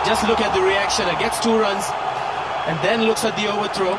But 0.00 0.08
just 0.08 0.26
look 0.26 0.40
at 0.40 0.54
the 0.54 0.62
reaction. 0.62 1.08
It 1.08 1.18
gets 1.18 1.38
two 1.40 1.58
runs 1.58 1.84
and 2.66 2.78
then 2.82 3.02
looks 3.02 3.22
at 3.22 3.36
the 3.36 3.48
overthrow. 3.48 3.96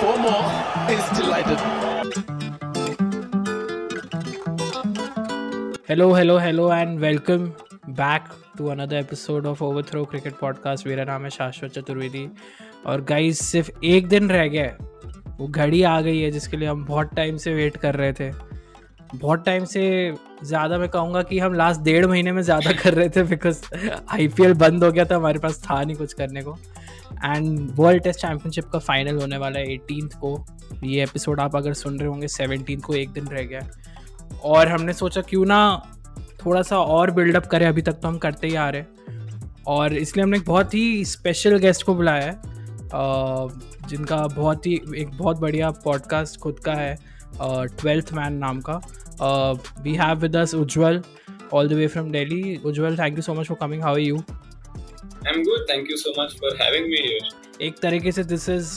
Four 0.00 0.16
more. 0.18 0.44
Is 0.88 1.04
delighted. 1.18 1.58
Hello, 5.86 6.14
hello, 6.14 6.38
hello, 6.38 6.70
and 6.72 6.98
welcome 6.98 7.54
back 7.88 8.30
to 8.56 8.70
another 8.70 8.96
episode 8.96 9.44
of 9.44 9.60
Overthrow 9.60 10.06
Cricket 10.06 10.40
Podcast. 10.40 10.86
मेरा 10.86 11.04
नाम 11.04 11.24
है 11.24 11.30
शाश्वत 11.30 11.72
चतुर्वेदी 11.72 12.28
और 12.86 13.04
guys 13.12 13.44
सिर्फ़ 13.50 13.70
एक 13.84 14.08
दिन 14.08 14.30
रह 14.30 14.48
गया 14.48 14.64
है 14.64 14.76
वो 15.38 15.48
घड़ी 15.48 15.82
आ 15.82 16.00
गई 16.00 16.20
है 16.20 16.30
जिसके 16.30 16.56
लिए 16.56 16.68
हम 16.68 16.84
बहुत 16.84 17.14
टाइम 17.16 17.36
से 17.44 17.54
वेट 17.54 17.76
कर 17.84 17.94
रहे 17.94 18.12
थे 18.20 18.30
बहुत 19.14 19.44
टाइम 19.46 19.64
से 19.74 19.84
ज़्यादा 20.44 20.78
मैं 20.78 20.88
कहूँगा 20.88 21.22
कि 21.22 21.38
हम 21.38 21.54
लास्ट 21.54 21.80
डेढ़ 21.80 22.06
महीने 22.06 22.32
में 22.32 22.40
ज़्यादा 22.42 22.72
कर 22.72 22.94
रहे 22.94 23.08
थे 23.08 23.22
बिकॉज़ 23.24 23.60
आईपीएल 24.10 24.54
बंद 24.54 24.84
हो 24.84 24.90
गया 24.92 25.04
था, 25.04 25.16
हमारे 25.16 25.38
पास 25.38 25.62
था 25.62 25.82
नहीं 25.82 25.96
कुछ 25.96 26.12
करने 26.12 26.42
को। 26.42 26.56
एंड 27.24 27.70
वर्ल्ड 27.76 28.02
टेस्ट 28.02 28.20
चैम्पियनशिप 28.20 28.64
का 28.64 28.78
फाइनल 28.80 29.20
होने 29.20 29.36
वाला 29.38 29.58
है 29.58 29.72
एटीन 29.72 30.08
को। 30.20 30.44
ये 30.84 31.02
एपिसोड 31.02 31.40
आप 31.40 31.56
अगर 31.56 31.72
सुन 31.74 31.98
रहे 31.98 32.08
होंगे 32.08 32.28
सेवनटीन 32.28 32.80
को 32.80 32.94
एक 32.94 33.10
दिन 33.10 33.26
रह 33.26 33.42
गया। 33.44 33.60
और 34.44 34.68
हमने 34.68 34.92
सोचा 34.92 35.20
क्यों 35.20 35.44
ना 35.46 35.60
थोड़ा 36.44 36.62
सा 36.62 36.78
और 36.78 37.10
बिल्डअप 37.10 37.46
करें, 37.46 37.66
अभी 37.66 37.82
तक 37.82 37.92
तो 37.92 38.08
हम 38.08 38.18
करते 38.18 38.46
ही 38.46 38.54
आ 38.54 38.68
रहे 38.70 38.84
और 39.66 39.92
इसलिए 39.94 40.22
हमने 40.22 40.36
एक 40.36 40.44
बहुत 40.46 40.74
ही 40.74 41.04
स्पेशल 41.06 41.56
गेस्ट 41.58 41.82
को 41.82 41.94
बुलाया 41.94 42.24
है। 42.24 42.52
जिनका 43.88 44.16
बहुत 44.26 44.66
ही, 44.66 44.74
एक 44.96 45.10
बहुत 45.10 45.38
बढ़िया 45.38 45.70
पॉडकास्ट 45.84 46.38
खुद 46.40 46.58
का 46.58 46.72
है 46.74 46.96
ट्वेल्थ 47.40 48.12
मैन 48.14 48.34
नाम 48.34 48.60
का। 48.60 48.80
We 49.20 49.96
have 49.96 50.22
with 50.22 50.34
us 50.34 50.54
Ujwal, 50.54 51.04
all 51.50 51.68
the 51.68 51.76
way 51.76 51.86
from 51.86 52.10
Delhi. 52.12 52.58
Ujjwal, 52.58 52.96
thank 52.96 53.16
you 53.16 53.22
so 53.22 53.34
much 53.34 53.46
for 53.46 53.56
coming. 53.56 53.80
How 53.80 53.92
are 53.92 54.04
you? 54.06 54.24
I'm 55.26 55.42
good. 55.42 55.66
Thank 55.68 55.88
you 55.88 55.96
so 55.96 56.12
much 56.16 56.38
for 56.38 56.54
having 56.62 56.90
me 56.90 57.02
here. 57.08 57.32
एक 57.62 57.78
तरीके 57.82 58.12
से 58.12 58.24
this 58.24 58.48
is 58.48 58.72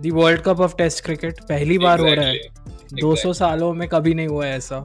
the 0.00 0.12
world 0.12 0.40
cup 0.42 0.60
of 0.60 0.76
test 0.76 1.04
cricket 1.04 1.40
पहली 1.48 1.78
बार 1.78 1.98
exactly. 1.98 2.10
हो 2.10 2.14
रहा 2.14 2.26
है 2.26 2.38
exactly. 2.38 2.62
200 3.02 3.34
सालों 3.34 3.72
में 3.74 3.88
कभी 3.88 4.14
नहीं 4.14 4.28
हुआ 4.28 4.46
ऐसा 4.46 4.84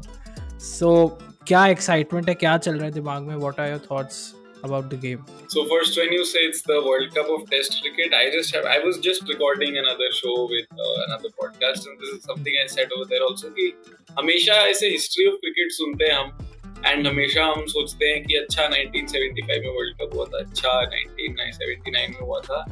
सो 0.59 0.91
so, 1.05 1.23
क्या 1.47 1.65
एक्साइटमेंट 1.67 2.29
है 2.29 2.35
क्या 2.35 2.57
चल 2.57 2.75
रहा 2.75 2.85
है 2.85 2.91
दिमाग 2.91 3.23
में 3.23 3.35
what 3.35 3.59
are 3.59 3.69
your 3.69 3.81
thoughts 3.91 4.19
about 4.64 4.90
the 4.90 4.96
game? 4.96 5.24
So 5.48 5.66
first, 5.66 5.96
when 5.96 6.12
you 6.12 6.24
say 6.24 6.40
it's 6.40 6.62
the 6.62 6.80
World 6.82 7.14
Cup 7.14 7.28
of 7.28 7.48
Test 7.50 7.80
cricket, 7.82 8.14
I 8.14 8.30
just 8.30 8.54
have 8.54 8.64
I 8.64 8.78
was 8.78 8.98
just 8.98 9.28
recording 9.28 9.76
another 9.78 10.10
show 10.12 10.36
with 10.48 10.66
uh, 10.72 10.98
another 11.06 11.30
podcast, 11.40 11.86
and 11.86 11.98
this 12.00 12.10
is 12.10 12.24
something 12.24 12.54
I 12.64 12.66
said 12.68 12.94
over 12.96 13.08
there 13.12 13.22
also 13.28 13.50
कि 13.58 13.72
हमेशा 14.18 14.54
ऐसे 14.68 14.88
history 14.90 15.26
of 15.26 15.38
cricket 15.44 15.72
सुनते 15.72 16.04
हैं 16.04 16.14
हम 16.14 16.84
and 16.86 17.06
हमेशा 17.06 17.44
हम 17.46 17.66
सोचते 17.72 18.06
हैं 18.12 18.22
कि 18.24 18.36
अच्छा 18.36 18.68
1975 18.68 19.60
में 19.64 19.74
वर्ल्ड 19.76 19.96
कप 20.00 20.14
हुआ 20.14 20.24
था 20.32 20.38
अच्छा 20.44 20.72
1979 20.86 22.08
में 22.14 22.20
हुआ 22.20 22.40
था 22.48 22.64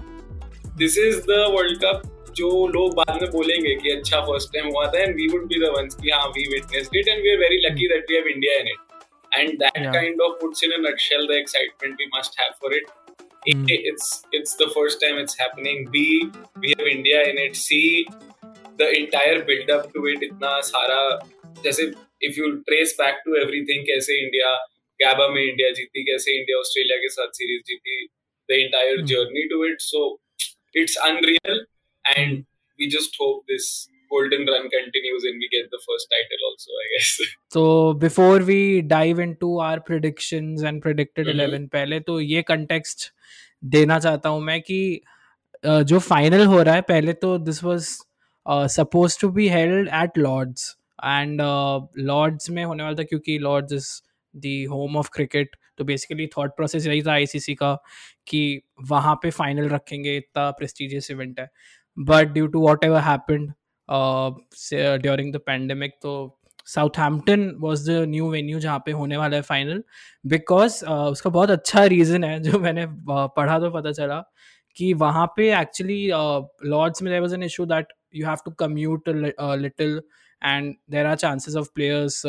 this 0.79 0.99
is 0.99 1.17
the 1.31 1.45
world 1.57 1.79
cup 1.85 2.03
जो 2.37 2.51
लोग 2.75 2.95
बाद 2.95 3.23
में 3.23 3.31
बोलेंगे 3.31 3.75
कि 3.83 3.91
अच्छा 3.91 4.21
फर्स्ट 4.27 4.53
टाइम 4.53 4.69
हुआ 4.75 4.87
था 4.93 5.03
and 5.03 5.15
we 5.17 5.27
would 5.33 5.47
be 5.49 5.61
the 5.61 5.73
ones 5.77 5.95
कि 6.03 6.11
हाँ 6.11 6.29
we 6.37 6.47
witnessed 6.55 6.97
it 6.97 7.09
and 7.09 7.23
we 7.23 7.31
are 7.31 7.39
very 7.39 7.57
lucky 7.67 7.89
that 7.95 8.11
we 8.11 8.17
have 8.17 8.29
India 8.35 8.59
in 8.61 8.69
it 8.69 8.84
and 9.35 9.59
that 9.61 9.73
yeah. 9.77 9.93
kind 9.93 10.19
of 10.27 10.39
puts 10.41 10.63
in 10.63 10.73
a 10.73 10.81
nutshell 10.83 11.27
the 11.27 11.39
excitement 11.39 11.97
we 11.99 12.09
must 12.13 12.37
have 12.39 12.57
for 12.59 12.73
it. 12.73 12.85
Mm. 13.49 13.71
A, 13.71 13.77
it's 13.91 14.23
it's 14.33 14.55
the 14.57 14.71
first 14.75 15.01
time 15.01 15.19
it's 15.19 15.39
happening. 15.39 15.89
B 15.91 16.31
we 16.61 16.75
have 16.79 16.87
India 16.87 17.23
in 17.23 17.39
it. 17.39 17.57
C 17.57 18.07
the 18.77 18.89
entire 18.99 19.45
build 19.45 19.71
up 19.71 19.93
to 19.95 20.07
it 20.13 20.23
इतना 20.23 20.61
सारा 20.71 21.01
जैसे 21.65 21.93
if 22.21 22.37
you 22.37 22.63
trace 22.69 22.97
back 23.01 23.23
to 23.27 23.37
everything 23.43 23.85
कैसे 23.91 24.19
India 24.25 24.55
गैबा 25.03 25.29
में 25.35 25.43
India 25.43 25.71
जीती 25.79 26.05
कैसे 26.11 26.37
India 26.39 26.59
Australia 26.59 26.97
के 27.05 27.09
साथ 27.17 27.41
series 27.41 27.63
जीती 27.71 27.99
the 28.51 28.61
entire 28.67 28.99
mm. 29.01 29.07
journey 29.13 29.47
to 29.51 29.63
it 29.71 29.83
so 29.89 30.21
it's 30.83 30.97
unreal 31.09 31.61
and 32.17 32.45
we 32.79 32.89
just 32.89 33.17
hope 33.21 33.45
this 33.53 33.89
golden 34.16 34.46
run 34.54 34.70
continues 34.76 35.28
and 35.30 35.46
we 35.46 35.50
get 35.56 35.72
the 35.72 35.82
first 35.88 36.12
title 36.16 36.48
also 36.50 36.80
i 36.84 36.88
guess. 36.94 37.12
So 37.56 37.66
before 38.06 38.40
we 38.52 38.82
dive 38.82 39.20
into 39.20 39.52
our 39.60 39.80
predictions 39.80 40.64
and 40.64 40.82
predicted 40.82 41.28
mm-hmm. 41.28 41.40
11 41.40 41.68
पहले 41.70 42.00
तो 42.00 42.20
ये 42.22 42.44
context 42.52 43.12
देना 43.66 44.00
चाहता 44.00 44.30
हूँ 44.30 44.42
मैं 44.42 44.62
कि 44.62 45.02
जो 45.66 46.00
final 46.00 46.46
हो 46.46 46.62
रहा 46.62 46.76
है 46.76 46.82
पहले 46.82 47.14
तो 47.14 47.38
this 47.38 47.64
was 47.64 47.86
suppose 48.72 49.20
to 49.22 49.30
be 49.30 49.48
held 49.50 49.90
at 49.94 50.18
Lord's 50.18 50.76
and 51.06 51.42
Lord's 52.00 52.50
में 52.50 52.64
होने 52.64 52.84
वाला 52.84 52.96
था 52.96 53.04
क्योंकि 53.04 53.38
Lord's 53.40 53.74
is 53.74 53.90
the 54.36 54.68
home 54.72 54.98
of 54.98 55.10
cricket 55.14 55.56
तो 55.78 55.84
बेसिकली 55.84 56.28
थॉट 56.28 56.56
प्रोसेस 56.56 56.88
यही 56.88 57.02
था 57.02 57.12
आईसीसी 57.12 57.56
का 57.56 57.74
कि 58.28 58.62
वहाँ 58.90 59.16
पे 59.16 59.30
फाइनल 59.30 59.70
रखेंगे 59.70 60.18
इतना 60.18 60.50
प्रेस्टिजियस 60.52 61.12
इवेंट 61.12 61.40
है। 61.40 61.50
But 62.00 62.28
due 62.28 62.48
to 62.48 62.60
whatever 62.84 63.02
happened 63.02 63.52
during 63.90 65.34
the 65.34 65.38
pandemic 65.46 65.94
तो 66.02 66.16
Southampton 66.68 67.50
was 67.60 67.90
the 67.92 68.04
new 68.10 68.30
venue 68.30 68.60
जहाँ 68.60 68.80
पे 68.86 68.92
होने 68.92 69.18
वाला 69.18 69.36
है 69.36 69.42
फाइनल 69.44 69.84
बिकॉज़ 70.26 70.84
uh, 70.86 70.92
उसका 70.92 71.30
बहुत 71.30 71.50
अच्छा 71.50 71.84
रीज़न 71.86 72.24
है 72.24 72.40
जो 72.44 72.60
मैंने 72.60 72.86
uh, 72.86 73.30
पढ़ा 73.36 73.60
तो 73.60 73.70
पता 73.72 73.92
चला 73.92 74.24
कि 74.78 74.94
वहाँ 74.96 75.26
पे 75.38 75.52
एक्चुअली 75.60 76.08
लॉर्ड्स 76.66 77.02
में 77.02 77.12
there 77.14 77.22
was 77.22 77.36
an 77.36 77.44
issue 77.44 77.66
that 77.66 77.94
you 78.16 78.28
have 78.28 78.38
to 78.46 78.52
commute 78.60 79.10
little 79.10 80.02
and 80.42 80.74
there 80.92 81.06
are 81.06 81.16
chances 81.16 81.56
of 81.56 81.68
players 81.76 82.22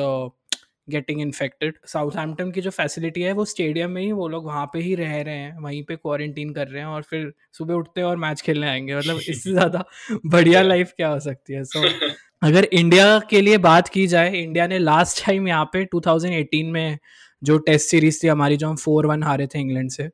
getting 0.91 1.21
infected 1.21 1.75
Southampton 1.87 2.51
की 2.51 2.61
जो 2.61 2.71
फैसिलिटी 2.71 3.23
है 3.23 3.33
वो 3.33 3.45
स्टेडियम 3.45 3.91
में 3.91 4.03
ही 4.03 4.13
वो 4.13 4.29
लोग 4.29 4.45
वहाँ 4.47 4.67
पे 4.67 4.79
ही 4.79 4.95
रह 4.95 5.21
रहे 5.23 5.35
हैं 5.35 5.59
वहीं 5.59 5.83
पे 5.85 5.97
क्वारंटीन 5.97 6.53
कर 6.53 6.69
रहे 6.69 6.81
हैं 6.81 6.89
और 6.89 7.03
फिर 7.03 7.33
सुबह 7.53 7.75
उठते 7.75 8.01
हैं 8.01 8.09
और 8.09 8.17
मैच 8.17 8.41
खेलने 8.41 8.69
आएँगे। 8.69 8.97
मतलब 8.97 9.21
इससे 9.29 9.51
ज़्यादा 9.53 9.85
बढ़िया 10.27 10.63
लाइफ 10.63 10.93
क्या 10.97 11.09
हो 11.09 11.21
सकती 11.21 11.53
है? 11.53 11.65
सो 11.65 11.89
so, 11.89 11.95
अगर 12.43 12.65
इंडिया 12.65 13.19
के 13.19 13.41
लिए 13.41 13.59
बात 13.59 13.89
की 13.89 14.07
जाए 14.07 14.35
इंडिया 14.43 14.67
ने 14.67 14.79
लास्ट 14.79 15.27
टाइम 15.27 15.49
यहाँ 15.49 15.65
पे 15.65 15.85
2018 15.95 16.73
में 16.73 16.99
जो 17.43 17.59
टेस्ट 17.59 17.91
सीरीज़ 17.91 18.23
थी 18.23 18.29
हमारी 18.29 18.57
जो 18.57 18.69
हम 18.69 18.77
फोर 18.77 19.07
वन 19.07 19.23
हारे 19.23 19.47
थे 19.47 19.61
इंग्लैंड 19.61 19.91
से 19.91 20.09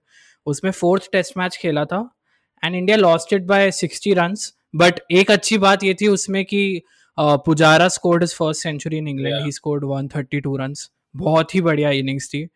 उसमें 0.47 0.71
फोर्थ 0.73 1.09
टेस्ट 1.13 1.39
मैच 1.39 1.57
खेला 1.57 1.85
था। 1.85 2.19
And 2.65 2.75
India 2.75 2.97
lost 2.97 3.33
it 3.33 3.43
by 3.43 3.71
sixty 3.71 4.15
run 4.15 4.35
but 4.77 5.01
एक 5.13 5.31
अच्छी 5.31 5.59
बात 5.59 5.85
ये 5.85 5.95
थी 5.95 6.09
उसमें 6.09 6.45
कि 6.45 6.83
Pujara 7.19 7.89
scored 7.89 8.23
his 8.23 8.35
first 8.35 8.63
century 8.63 8.97
in 8.97 9.09
England 9.09 9.45
he 9.45 9.53
scored 9.53 9.85
132 9.85 10.59
runs 10.61 10.91
बहुत 11.17 11.55
ही 11.55 11.61
बढ़िया 11.61 11.91
इनिंग्स 11.91 12.29
थी। 12.29 12.47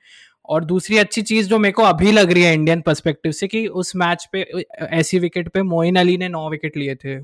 और 0.49 0.65
दूसरी 0.65 0.99
अच्छी 0.99 1.22
चीज़ 1.22 1.49
जो 1.49 1.59
मेरे 1.59 1.72
को 1.72 1.83
अभी 1.83 2.12
लग 2.12 2.33
रही 2.33 2.43
है 2.43 2.53
इंडियन 2.55 2.81
पर्सपेक्टिव 2.81 3.33
से 3.33 3.49
कि 3.49 3.67
उस 3.69 3.94
मैच 3.97 4.28
पे 4.33 4.43
ऐसी 4.83 5.19
विकेट 5.19 5.49
पे 5.49 5.62
मोइन 5.62 5.97
अली 5.97 6.17
ने 6.17 6.28
नौ 6.28 6.49
विकेट 6.50 6.77
लिए 6.77 6.94
थे। 6.94 7.15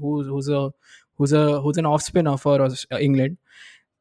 An 1.78 1.87
off 1.87 2.03
spinner 2.03 2.37
for 2.37 2.69
England 3.00 3.37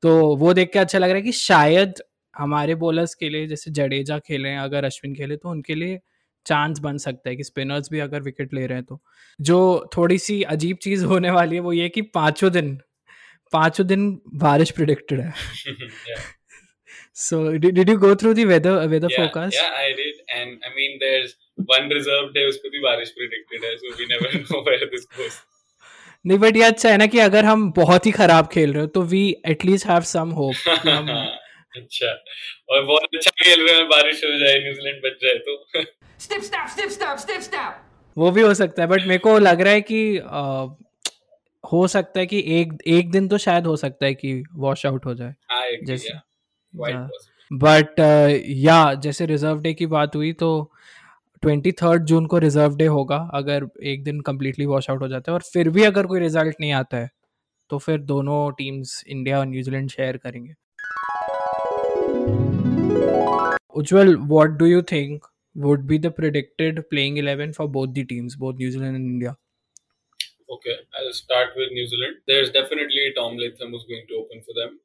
तो 0.04 0.36
वो 0.36 0.54
देख 0.54 0.72
के 0.74 0.80
अच्छा 0.80 1.00
लग 1.00 1.10
रहा 1.10 1.16
है 1.16 1.22
कि 1.22 1.32
शायद 1.32 1.94
हमारे 2.34 2.76
बॉलर्स 2.76 3.16
के 3.16 3.30
लिए 3.30 3.48
जैसे 3.48 3.72
जडेजा 3.72 4.20
खेले 4.20 4.56
अगर 4.56 4.86
अश्विन 4.86 5.16
खेले 5.16 5.36
तो 5.38 5.50
उनके 5.50 5.76
लिए 5.76 6.00
चांस 6.46 6.80
बन 6.80 6.98
सकता 6.98 7.30
है 7.30 7.36
कि 7.36 7.44
स्पिनर्स 7.44 7.90
भी 7.92 8.00
अगर 8.00 8.22
विकेट 8.22 8.54
ले 8.54 8.66
रहे 8.68 8.78
हैं 8.78 8.86
तो। 8.86 9.00
जो 9.40 9.90
थोड़ी 9.98 10.18
सी 10.18 10.42
अजीब 10.44 10.78
चीज़ 10.78 11.06
होने 11.06 11.32
वाली 11.32 11.56
है 11.56 11.62
वो 11.62 11.74
ये 11.74 11.90
कि 11.90 12.02
पाँचों 12.02 12.52
दिन 12.52 12.80
पाँचों 13.52 13.86
दिन 13.88 14.10
बारिश 14.36 14.72
प्रिडिक्टेड 14.72 15.20
है। 15.20 15.34
So 17.14 17.58
did, 17.58 17.76
did 17.76 17.90
you 17.90 17.98
go 17.98 18.16
through 18.16 18.34
the 18.36 18.46
weather 18.46 18.74
weather 18.90 19.10
yeah, 19.12 19.18
forecast? 19.18 19.56
yeah 19.56 19.72
i 19.78 19.88
did. 19.96 20.20
And 20.38 20.62
i 20.68 20.70
mean 20.76 20.94
there's 21.00 21.34
one 21.72 21.90
reserve 21.90 22.30
day 22.36 22.46
उस 22.50 22.58
पे 22.58 22.70
भी 22.70 22.80
बारिश 22.84 23.12
predicted 23.18 23.66
है 23.66 23.72
so 23.82 23.92
we 23.98 24.08
never 24.12 24.30
know 24.44 24.62
where 24.68 24.88
this 24.94 25.06
goes. 25.18 25.40
नहीं 26.26 26.38
बट 26.40 26.58
ये 26.58 26.64
अच्छा 26.64 26.90
है 26.90 26.98
ना 26.98 27.06
कि 27.08 27.20
अगर 27.20 27.46
हम 27.46 27.72
बहुत 27.72 28.06
ही 28.06 28.12
खराब 28.12 28.48
खेल 28.48 28.74
रहे 28.74 28.82
हो 28.82 28.88
तो 28.96 29.02
we 29.12 29.24
at least 29.48 29.88
have 29.88 30.02
some 30.10 30.30
hope 30.30 30.56
अच्छा। 31.78 32.08
और 32.70 32.84
बहुत 32.86 33.16
अच्छा 33.16 33.32
खेल 33.44 33.66
रहे 33.68 33.76
हैं 33.76 33.88
बारिश 33.90 34.24
हो 34.26 34.38
जाए 34.40 34.58
न्यूजीलैंड 34.64 35.02
बच 35.06 35.18
जाए 35.24 35.38
तो। 35.48 35.84
स्टिप 36.20 36.42
स्टैप 36.42 36.68
स्टिप 36.68 36.90
स्टैप 36.90 37.18
स्टिप 37.18 37.42
स्टैप 37.42 37.82
वो 38.18 38.32
भी 38.32 38.42
हो 38.42 38.54
सकता 38.54 38.82
है 38.82 38.88
बट 38.88 39.06
मेरे 39.08 39.18
को 39.18 39.38
लग 39.40 39.62
रहा 39.62 39.74
है 39.74 39.82
कि 39.82 40.02
हो 41.64 41.88
सकता 41.88 42.20
है 42.20 42.26
कि 42.26 42.44
एक 42.60 42.74
एक 42.88 43.12
दिन 43.12 43.28
तो 43.28 43.38
शायद 43.38 43.66
हो 43.66 43.76
सकता 43.76 44.06
है 44.06 44.14
कि 44.14 44.44
वॉश 44.56 44.86
आउट 44.86 45.06
हो 45.06 45.14
जाए। 45.16 45.34
जैसे 45.86 46.14
बट 47.52 48.00
या 48.48 48.94
जैसे 48.94 49.26
रिज़र्व 49.26 49.62
डे 49.62 49.74
की 49.74 49.86
बात 49.88 50.16
हुई 50.16 50.32
तो 50.34 50.50
ट्वेंटी 51.44 51.72
थर्ड 51.72 52.04
जून 52.06 52.26
को 52.26 52.38
रिज़र्व 52.38 52.76
डे 52.78 52.86
होगा 52.88 53.18
अगर 53.34 53.68
एक 53.84 54.04
दिन 54.04 54.20
कम्प्लीटली 54.22 54.66
वॉश 54.66 54.90
आउट 54.90 55.02
हो 55.02 55.08
जाता 55.08 55.32
है। 55.32 55.34
और 55.34 55.42
फिर 55.54 55.70
भी 55.70 55.84
अगर 55.84 56.06
कोई 56.08 56.20
रिज़ल्ट 56.20 56.56
नहीं 56.62 56.72
आता 56.72 56.98
है 56.98 57.10
तो 57.70 57.78
फिर 57.78 58.00
दोनों 58.04 58.52
टीम्स 58.52 59.04
इंडिया 59.08 59.40
और 59.40 59.46
न्यूजीलैंड 59.46 59.90
शेयर 59.90 60.18
करेंगे। 60.18 60.54
Ujjwal 63.76 64.16
what 64.18 64.50
do 64.50 64.66
you 64.66 64.82
think 64.92 65.26
would 65.56 65.82
be 65.88 65.96
the 66.04 66.10
predicted 66.18 66.78
playing 66.92 67.16
11 67.22 67.54
for 67.56 67.66
both 67.72 67.90
the 67.96 68.04
teams 68.10 68.36
both 68.44 68.60
new 68.60 68.68
zealand 68.74 68.98
and 68.98 69.08
india? 69.08 69.32
Okay, 70.52 70.76
I'll 71.00 71.16
start 71.16 71.56
with 71.56 71.72
New 71.72 71.88
Zealand. 71.88 72.28
There's 72.28 72.52
definitely 72.52 73.16
Tom 73.16 73.40
Latham 73.40 73.72
who's 73.72 73.88
going 73.88 74.04
to 74.12 74.20
open 74.20 74.44
for 74.44 74.52
them. 74.52 74.84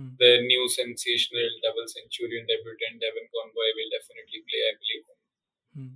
Hmm. 0.00 0.16
Their 0.18 0.40
new 0.40 0.64
sensational 0.72 1.50
double 1.60 1.84
centurion 1.86 2.48
debutant 2.48 3.04
Devon 3.04 3.28
Convoy 3.28 3.68
will 3.76 3.90
definitely 3.92 4.40
play, 4.48 4.62
I 4.64 4.74
believe. 4.80 5.04
Hmm. 5.74 5.94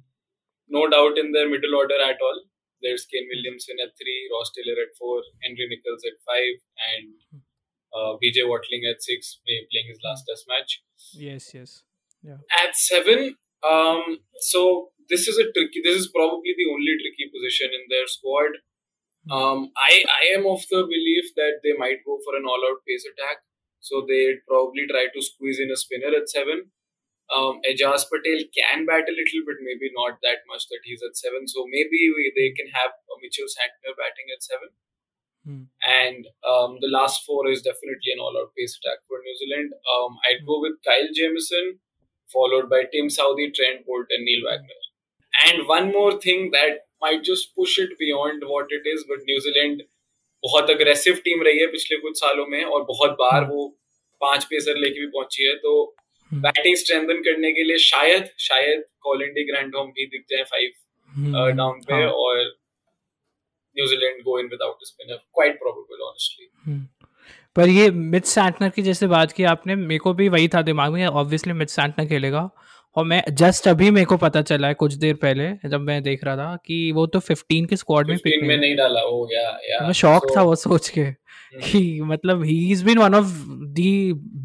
no 0.66 0.90
doubt 0.90 1.16
in 1.16 1.30
their 1.32 1.48
middle 1.48 1.74
order 1.74 1.96
at 1.96 2.20
all. 2.20 2.38
There's 2.82 3.06
Kane 3.06 3.26
Williamson 3.30 3.78
at 3.82 3.96
three, 3.98 4.28
Ross 4.30 4.50
Taylor 4.54 4.78
at 4.78 4.94
four, 4.98 5.22
Henry 5.42 5.66
Nichols 5.66 6.04
at 6.06 6.18
five, 6.22 6.58
and 6.94 7.42
uh, 7.94 8.18
BJ 8.22 8.46
Watling 8.46 8.86
at 8.90 9.02
six, 9.02 9.40
playing 9.46 9.88
his 9.88 9.98
last 10.04 10.24
test 10.28 10.44
match. 10.46 10.82
Yes, 11.14 11.54
yes. 11.54 11.82
Yeah. 12.22 12.38
At 12.54 12.76
seven, 12.76 13.36
um, 13.66 14.18
so 14.40 14.90
this 15.08 15.26
is 15.26 15.38
a 15.38 15.50
tricky. 15.50 15.80
This 15.82 15.96
is 15.96 16.08
probably 16.14 16.54
the 16.54 16.70
only 16.70 16.94
tricky 16.98 17.30
position 17.34 17.70
in 17.74 17.86
their 17.88 18.06
squad. 18.06 18.62
Um, 19.30 19.70
I 19.76 20.04
I 20.08 20.22
am 20.36 20.46
of 20.46 20.64
the 20.70 20.82
belief 20.88 21.32
that 21.36 21.60
they 21.62 21.76
might 21.76 22.04
go 22.04 22.18
for 22.24 22.36
an 22.36 22.48
all-out 22.48 22.80
pace 22.88 23.04
attack. 23.04 23.44
So 23.80 24.02
they 24.08 24.42
probably 24.48 24.88
try 24.90 25.06
to 25.12 25.20
squeeze 25.22 25.60
in 25.60 25.70
a 25.70 25.76
spinner 25.76 26.10
at 26.16 26.28
seven. 26.28 26.72
Um, 27.28 27.60
Ajaz 27.68 28.08
Patel 28.08 28.40
can 28.56 28.88
bat 28.88 29.04
a 29.04 29.12
little, 29.12 29.42
but 29.44 29.60
maybe 29.60 29.92
not 29.92 30.16
that 30.24 30.48
much 30.48 30.66
that 30.72 30.80
he's 30.82 31.04
at 31.04 31.14
seven. 31.14 31.46
So 31.46 31.68
maybe 31.68 32.08
we, 32.08 32.32
they 32.34 32.56
can 32.56 32.72
have 32.72 32.96
Mitchell 33.20 33.46
Santner 33.46 33.92
batting 33.94 34.32
at 34.32 34.42
seven. 34.42 34.68
Hmm. 35.44 35.64
And 35.84 36.26
um, 36.42 36.78
the 36.80 36.88
last 36.88 37.24
four 37.24 37.46
is 37.48 37.62
definitely 37.62 38.16
an 38.16 38.20
all-out 38.20 38.56
pace 38.56 38.78
attack 38.80 39.04
for 39.06 39.20
New 39.20 39.36
Zealand. 39.36 39.72
Um, 39.76 40.16
I'd 40.24 40.46
go 40.46 40.60
with 40.60 40.80
Kyle 40.84 41.12
Jamieson, 41.14 41.78
followed 42.32 42.70
by 42.70 42.84
Tim 42.90 43.08
Southee, 43.08 43.52
Trent 43.52 43.84
Boult, 43.86 44.08
and 44.10 44.24
Neil 44.24 44.48
Wagner. 44.48 44.82
And 45.46 45.68
one 45.68 45.92
more 45.92 46.18
thing 46.18 46.50
that 46.52 46.87
might 47.02 47.22
just 47.24 47.54
push 47.56 47.78
it 47.78 47.90
beyond 47.98 48.44
what 48.52 48.74
it 48.78 48.86
is, 48.92 49.04
but 49.10 49.28
New 49.30 49.38
Zealand 49.46 49.82
बहुत 50.42 50.70
aggressive 50.70 51.14
team 51.14 51.42
रही 51.42 51.58
है 51.58 51.66
पिछले 51.66 51.96
कुछ 51.96 52.18
सालों 52.20 52.46
में 52.46 52.64
और 52.64 52.82
बहुत 52.82 53.10
बार 53.10 53.44
वो 53.44 53.66
पाँच 54.20 54.44
पेसर 54.44 54.76
लेके 54.76 55.00
भी 55.00 55.06
पहुँची 55.06 55.48
है 55.48 55.54
तो 55.54 55.96
बैटिंग 56.34 56.76
स्ट्रेंथन 56.76 57.22
करने 57.22 57.52
के 57.52 57.64
लिए 57.64 57.78
शायद 57.78 58.28
शायद 58.38 58.84
कॉलिंडी 59.00 59.44
ग्रैंड 59.44 59.76
होम 59.76 59.90
भी 59.90 60.06
दिख 60.06 60.24
जाए 60.30 60.42
फाइव 60.42 60.70
डाउन 61.56 61.80
पे 61.80 62.04
और 62.06 62.44
New Zealand 63.76 64.22
go 64.22 64.38
in 64.38 64.46
without 64.46 64.78
spinner 64.84 65.16
quite 65.16 65.58
probable 65.58 66.04
honestly 66.04 66.46
पर 67.56 67.68
ये 67.68 67.90
मिथ 67.90 68.20
सैंटनर 68.20 68.68
की 68.68 68.82
जैसे 68.82 69.06
बात 69.06 69.32
की 69.32 69.44
आपने 69.44 69.74
मेरे 69.74 69.98
को 69.98 70.12
भी 70.14 70.28
वही 70.28 70.48
था 70.48 70.62
दिमाग 70.62 70.92
में 70.92 71.06
ऑब्वियसली 71.06 71.52
मिथ 71.52 71.66
सैंटनर 71.66 72.06
खेलेगा। 72.06 72.50
और 72.98 73.04
मैं 73.04 73.22
जस्ट 73.30 73.66
अभी 73.68 73.90
मेरे 73.90 74.04
को 74.04 74.16
पता 74.16 74.40
चला 74.42 74.68
है 74.68 74.74
कुछ 74.74 74.94
देर 74.94 75.14
पहले 75.14 75.48
जब 75.68 75.80
मैं 75.80 76.02
देख 76.02 76.24
रहा 76.24 76.36
था 76.36 76.56
कि 76.66 76.78
वो 76.92 77.06
तो 77.06 77.18
15 77.20 77.66
के 77.68 77.76
स्क्वाड 77.76 78.08
में 78.08 78.16
पिक 78.18 78.42
में 78.42 78.56
नहीं 78.56 78.74
डाला 78.76 79.02
वो 79.02 79.28
या 79.32 79.42
या 79.64 79.80
मैं 79.80 79.92
शॉक 79.92 80.24
so, 80.24 80.36
था 80.36 80.42
वो 80.42 80.54
सोच 80.54 80.88
के 80.88 81.04
कि 81.62 82.00
मतलब 82.04 82.42
he 82.44 82.56
is 82.72 82.84
been 82.84 82.98
one 82.98 83.14
of 83.14 83.26
the 83.76 83.84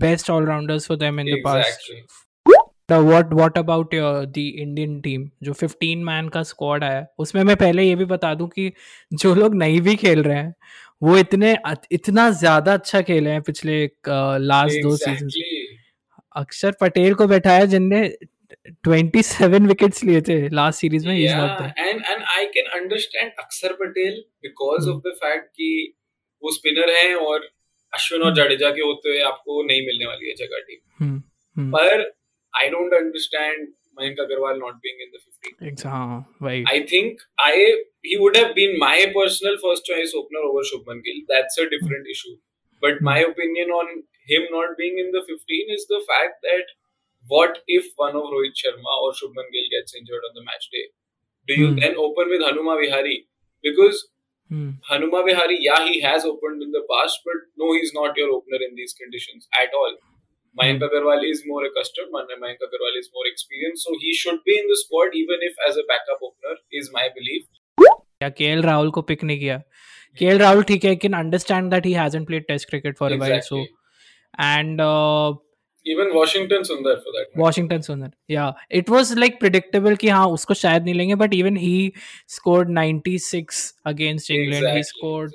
best 0.01 0.29
allrounders 0.29 0.87
for 0.87 0.97
them 0.97 1.19
in 1.19 1.33
the 1.35 1.41
past 1.45 1.91
what 2.91 3.33
what 3.33 3.57
about 3.57 3.95
the 3.95 4.37
Indian 4.37 4.99
team 5.01 5.29
जो 5.43 5.53
15 5.53 6.03
मैन 6.05 6.29
का 6.29 6.43
स्क्वाड 6.43 6.83
आया 6.83 7.05
उसमें 7.19 7.43
मैं 7.43 7.55
पहले 7.55 7.83
ये 7.83 7.95
भी 7.95 8.05
बता 8.05 8.33
दूँ 8.33 8.47
कि 8.49 8.71
जो 9.13 9.33
लोग 9.35 9.55
नहीं 9.55 9.81
भी 9.81 9.95
खेल 9.95 10.23
रहे 10.23 10.37
हैं 10.37 10.53
वो 11.01 11.17
इतने 11.17 11.55
इतना 11.91 12.29
ज़्यादा 12.39 12.73
अच्छा 12.73 13.01
खेले 13.01 13.29
हैं 13.29 13.41
पिछले 13.41 13.85
लास्ट 14.07 14.75
uh, 14.75 14.83
दो 14.83 14.95
सीज़न 14.97 15.29
अक्षर 16.35 16.71
पटेल 16.81 17.13
को 17.13 17.27
बैठाया 17.27 17.65
जिनने 17.65 18.03
27 18.87 19.67
विकेट्स 19.67 20.03
लिए 20.03 20.21
थे 20.21 20.37
लास्ट 20.51 20.79
सीरीज़ 20.79 21.07
में 21.07 21.15
and 21.15 22.01
and 22.01 22.23
I 22.29 22.45
can 22.55 22.65
understand 22.79 23.31
Akshar 23.39 23.73
Patel 23.79 24.23
because 24.43 24.89
of 24.89 25.01
the 25.07 25.13
fact 25.17 25.47
कि 25.51 25.69
वो 26.43 26.51
स्पिनर 26.51 26.89
हैं 26.91 27.13
और 27.17 27.49
अश्विन 27.93 28.21
और 28.21 28.33
जडेजा 28.35 28.69
के 28.71 28.81
होते 28.81 29.09
हुए 29.09 29.21
आपको 29.25 29.63
नहीं 29.63 29.85
मिलने 29.85 30.05
वाली 30.05 30.29
है 30.29 30.35
जगह 30.37 30.65
टीम 30.67 31.71
पर 31.71 32.11
I 32.53 32.69
don't 32.69 32.93
understand 32.93 33.67
Mayank 33.99 34.19
Agarwal 34.19 34.57
not 34.59 34.75
being 34.77 35.01
in 35.01 35.09
the 35.09 35.19
15 35.19 35.67
exactly 35.67 36.45
white 36.45 36.69
I 36.69 36.81
think 36.91 37.21
I 37.41 37.65
he 38.05 38.17
would 38.19 38.37
have 38.37 38.53
been 38.55 38.77
my 38.79 39.05
personal 39.17 39.55
first 39.57 39.83
choice 39.87 40.15
opener 40.17 40.47
over 40.47 40.63
Shubman 40.69 40.99
Gill 41.07 41.21
that's 41.31 41.59
a 41.59 41.65
different 41.75 42.07
issue 42.11 42.35
but 42.83 43.03
my 43.09 43.23
opinion 43.23 43.71
on 43.73 43.91
him 44.29 44.47
not 44.51 44.77
being 44.77 44.99
in 44.99 45.11
the 45.11 45.25
15 45.29 45.73
is 45.73 45.85
the 45.91 45.99
fact 46.09 46.35
that 46.45 46.71
what 47.28 47.58
if 47.66 47.88
one 47.96 48.16
of 48.16 48.28
Rohit 48.34 48.56
Sharma 48.60 48.92
or 49.02 49.12
Shubman 49.12 49.48
Gill 49.52 49.68
gets 49.70 49.94
injured 49.94 50.22
on 50.28 50.34
the 50.34 50.44
match 50.44 50.68
day? 50.72 50.86
Do 51.48 51.60
you 51.60 51.68
mm. 51.68 51.80
then 51.80 51.96
open 51.96 52.30
with 52.30 52.42
Hanuma 52.42 52.76
Vihari? 52.80 53.26
Because 53.62 54.08
mm. 54.50 54.78
Hanuma 54.90 55.24
Vihari, 55.26 55.58
yeah, 55.60 55.84
he 55.84 56.00
has 56.00 56.24
opened 56.24 56.62
in 56.62 56.72
the 56.72 56.84
past, 56.90 57.18
but 57.24 57.42
no, 57.56 57.72
he's 57.72 57.92
not 57.94 58.16
your 58.16 58.30
opener 58.30 58.60
in 58.68 58.74
these 58.76 58.94
conditions 58.94 59.48
at 59.62 59.74
all. 59.74 59.96
Mayank 60.58 60.80
mm. 60.80 60.88
Agarwal 60.88 61.22
is 61.30 61.42
more 61.46 61.64
accustomed, 61.64 62.12
Mayank 62.12 62.64
Agarwal 62.66 62.98
is 62.98 63.10
more 63.14 63.26
experienced, 63.26 63.84
so 63.84 63.92
he 64.00 64.14
should 64.14 64.40
be 64.44 64.58
in 64.58 64.66
the 64.66 64.78
squad 64.84 65.14
even 65.14 65.38
if 65.42 65.54
as 65.68 65.76
a 65.76 65.84
backup 65.86 66.20
opener, 66.22 66.56
is 66.72 66.90
my 66.92 67.08
belief. 67.14 67.46
या 68.22 68.28
के 68.28 68.44
L 68.44 68.62
Rahul 68.62 68.90
को 68.90 69.02
pick 69.08 69.22
नहीं 69.24 69.38
किया 69.38 69.56
K 70.18 70.26
L 70.26 70.38
Rahul 70.38 70.62
ठीक 70.70 70.84
है 70.84 70.94
can 71.02 71.12
understand 71.14 71.70
that 71.70 71.86
he 71.86 71.92
hasn't 71.92 72.26
played 72.26 72.46
test 72.46 72.68
cricket 72.68 72.96
for 72.98 73.12
a 73.12 73.16
while 73.16 73.40
so 73.48 73.60
and 74.40 74.80
even 75.85 76.11
Washington 76.11 76.63
Sundar 76.63 76.95
for 76.95 77.13
that 77.13 77.37
Washington 77.37 77.81
Sundar 77.81 78.11
या 78.29 78.53
it 78.71 78.89
was 78.89 79.13
like 79.17 79.39
predictable 79.39 79.95
कि 79.95 80.09
हाँ 80.09 80.27
उसको 80.27 80.53
शायद 80.53 80.83
नहीं 80.83 80.93
लेंगे 80.93 81.15
but 81.15 81.33
even 81.33 81.57
he 81.57 81.91
scored 82.27 82.69
96 82.69 83.73
against 83.85 84.31
England 84.31 84.67
he 84.67 84.83
scored 84.83 85.33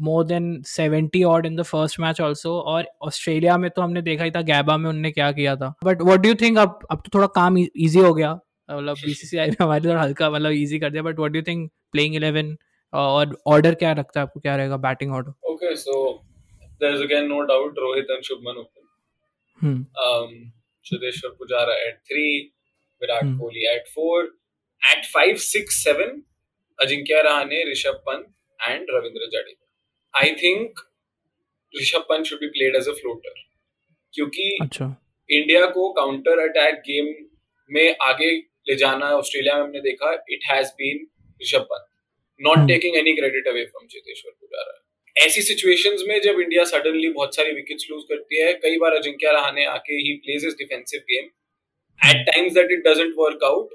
more 0.00 0.24
than 0.26 0.62
70 0.62 1.24
odd 1.24 1.46
in 1.46 1.56
the 1.56 1.62
first 1.62 2.00
match 2.00 2.20
also 2.20 2.58
और 2.60 2.88
Australia 3.02 3.56
में 3.58 3.70
तो 3.70 3.82
हमने 3.82 4.02
देखा 4.02 4.24
ही 4.24 4.30
था 4.30 4.40
गैबा 4.42 4.76
में 4.76 4.88
उन्होंने 4.88 5.10
क्या 5.10 5.30
किया 5.32 5.56
था। 5.56 5.74
But 5.84 6.02
what 6.02 6.20
do 6.20 6.28
you 6.28 6.34
think 6.34 6.58
अब 6.58 6.78
अब 6.90 7.02
तो 7.06 7.10
थोड़ा 7.14 7.26
काम 7.26 7.58
इजी 7.58 7.98
हो 7.98 8.12
गया। 8.14 8.32
मतलब 8.70 8.96
बीसीसीआई 9.04 9.50
ने 9.50 9.56
हमारे 9.60 9.88
थोड़ा 9.88 10.02
हल्का 10.02 10.30
मतलब 10.30 10.52
इजी 10.52 10.78
कर 10.78 10.90
दिया। 10.90 11.02
But 11.02 11.18
what 11.18 11.32
do 11.32 11.38
you 11.38 11.42
think 11.42 11.70
playing 11.92 12.14
11 12.14 12.56
और 12.92 13.36
ऑर्डर 13.46 13.74
क्या 13.74 13.92
रखता 13.92 14.20
है 14.20 14.26
आपको? 14.26 14.40
क्या 14.40 14.56
रहेगा? 14.56 14.76
Batting 14.76 15.12
order 15.12 15.50
okay 15.50 15.74
so 15.76 16.12
there 16.62 16.94
is 16.94 17.02
again 17.02 17.28
no 17.28 17.40
doubt 17.42 17.78
Rohit 17.78 18.06
and 18.10 18.22
Shubman 18.22 18.60
open. 18.60 18.85
Cheteshwar 19.60 21.30
Pujara 21.38 21.74
at 21.86 21.98
three 22.08 22.26
Virat 23.02 23.38
Kohli 23.38 23.66
at 23.74 23.88
four 23.94 24.24
at 24.82 25.04
five 25.12 25.36
six 25.44 25.82
seven 25.84 26.22
Ajinkya 26.78 27.22
Rahane 27.22 27.62
Rishabh 27.70 28.02
Pant 28.06 28.26
and 28.60 28.86
Ravindra 28.90 29.26
Jadeja 29.26 30.20
I 30.20 30.34
think 30.42 30.80
Rishabh 31.74 32.06
Pant 32.08 32.24
should 32.26 32.40
be 32.40 32.48
played 32.48 32.76
as 32.76 32.88
a 32.88 32.92
floater 33.00 33.42
क्योंकि 34.14 34.56
अच्छा। 34.62 34.94
India 35.30 35.66
को 35.68 35.90
counter 35.92 36.38
attack 36.40 36.80
game 36.86 37.14
में 37.70 37.96
आगे 38.02 38.30
ले 38.68 38.76
जाना 38.76 39.10
Australia 39.16 39.56
में 39.56 39.62
हमने 39.62 39.80
देखा 39.80 40.12
it 40.30 40.50
has 40.50 40.68
been 40.78 41.06
Rishabh 41.40 41.66
Pant 41.70 41.88
not 42.40 42.66
taking 42.68 42.96
any 42.96 43.14
credit 43.16 43.48
away 43.48 43.64
from 43.64 43.86
Cheteshwar 43.86 44.32
Pujara 44.32 44.78
ऐसी 45.16 45.42
सिचुएशंस 45.42 46.02
में 46.08 46.20
जब 46.22 46.40
इंडिया 46.40 46.64
सडनली 46.70 47.08
बहुत 47.10 47.36
सारी 47.36 47.52
विकेट्स 47.54 47.86
लूज 47.90 48.02
करती 48.08 48.40
है 48.40 48.52
कई 48.62 48.78
बार 48.78 48.96
अजिंक्य 48.96 49.32
रहाने 49.32 49.64
आके 49.74 50.00
he 50.06 50.14
plays 50.24 50.44
is 50.46 50.56
defensive 50.58 51.00
game 51.10 51.28
at 52.00 52.26
times 52.26 52.52
that 52.54 52.72
it 52.72 52.82
doesn't 52.86 53.14
work 53.18 53.44
out 53.44 53.74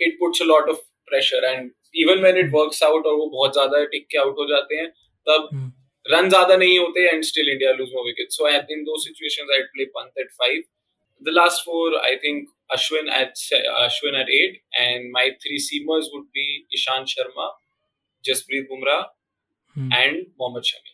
it 0.00 0.16
puts 0.18 0.42
a 0.42 0.44
lot 0.44 0.68
of 0.70 0.80
pressure 1.08 1.44
and 1.44 1.70
even 2.02 2.20
when 2.22 2.38
it 2.38 2.50
works 2.54 2.82
out 2.82 3.06
और 3.06 3.14
वो 3.14 3.26
बहुत 3.28 3.52
ज़्यादा 3.52 3.84
टिक 3.94 4.06
के 4.10 4.18
आउट 4.18 4.38
हो 4.38 4.46
जाते 4.48 4.76
हैं 4.76 4.88
तब 5.26 5.48
रन 6.06 6.20
hmm. 6.20 6.28
ज़्यादा 6.28 6.56
नहीं 6.56 6.78
होते 6.78 7.08
and 7.08 7.24
still 7.24 7.48
India 7.48 7.72
lose 7.72 7.88
more 7.94 8.06
wicket 8.06 8.30
so 8.32 8.48
at 8.48 8.70
इन 8.70 8.84
दो 8.84 8.98
situations 9.02 9.56
I 9.56 9.62
play 9.74 9.84
Pant 9.98 10.18
at 10.18 10.30
5 10.44 10.62
the 11.22 11.32
last 11.32 11.64
four 11.64 11.88
i 12.02 12.12
think 12.22 12.48
ashwin 12.76 13.10
at 13.16 13.42
ashwin 13.80 14.16
at 14.20 14.30
8 14.36 14.56
and 14.84 15.10
my 15.16 15.24
three 15.42 15.58
seamers 15.66 16.08
would 16.12 16.28
be 16.38 16.46
ishan 16.78 17.04
sharma 17.12 17.48
jasprit 18.24 18.66
bumrah 18.70 19.00
and 19.76 20.26
Mohammed 20.40 20.62
Shami 20.62 20.90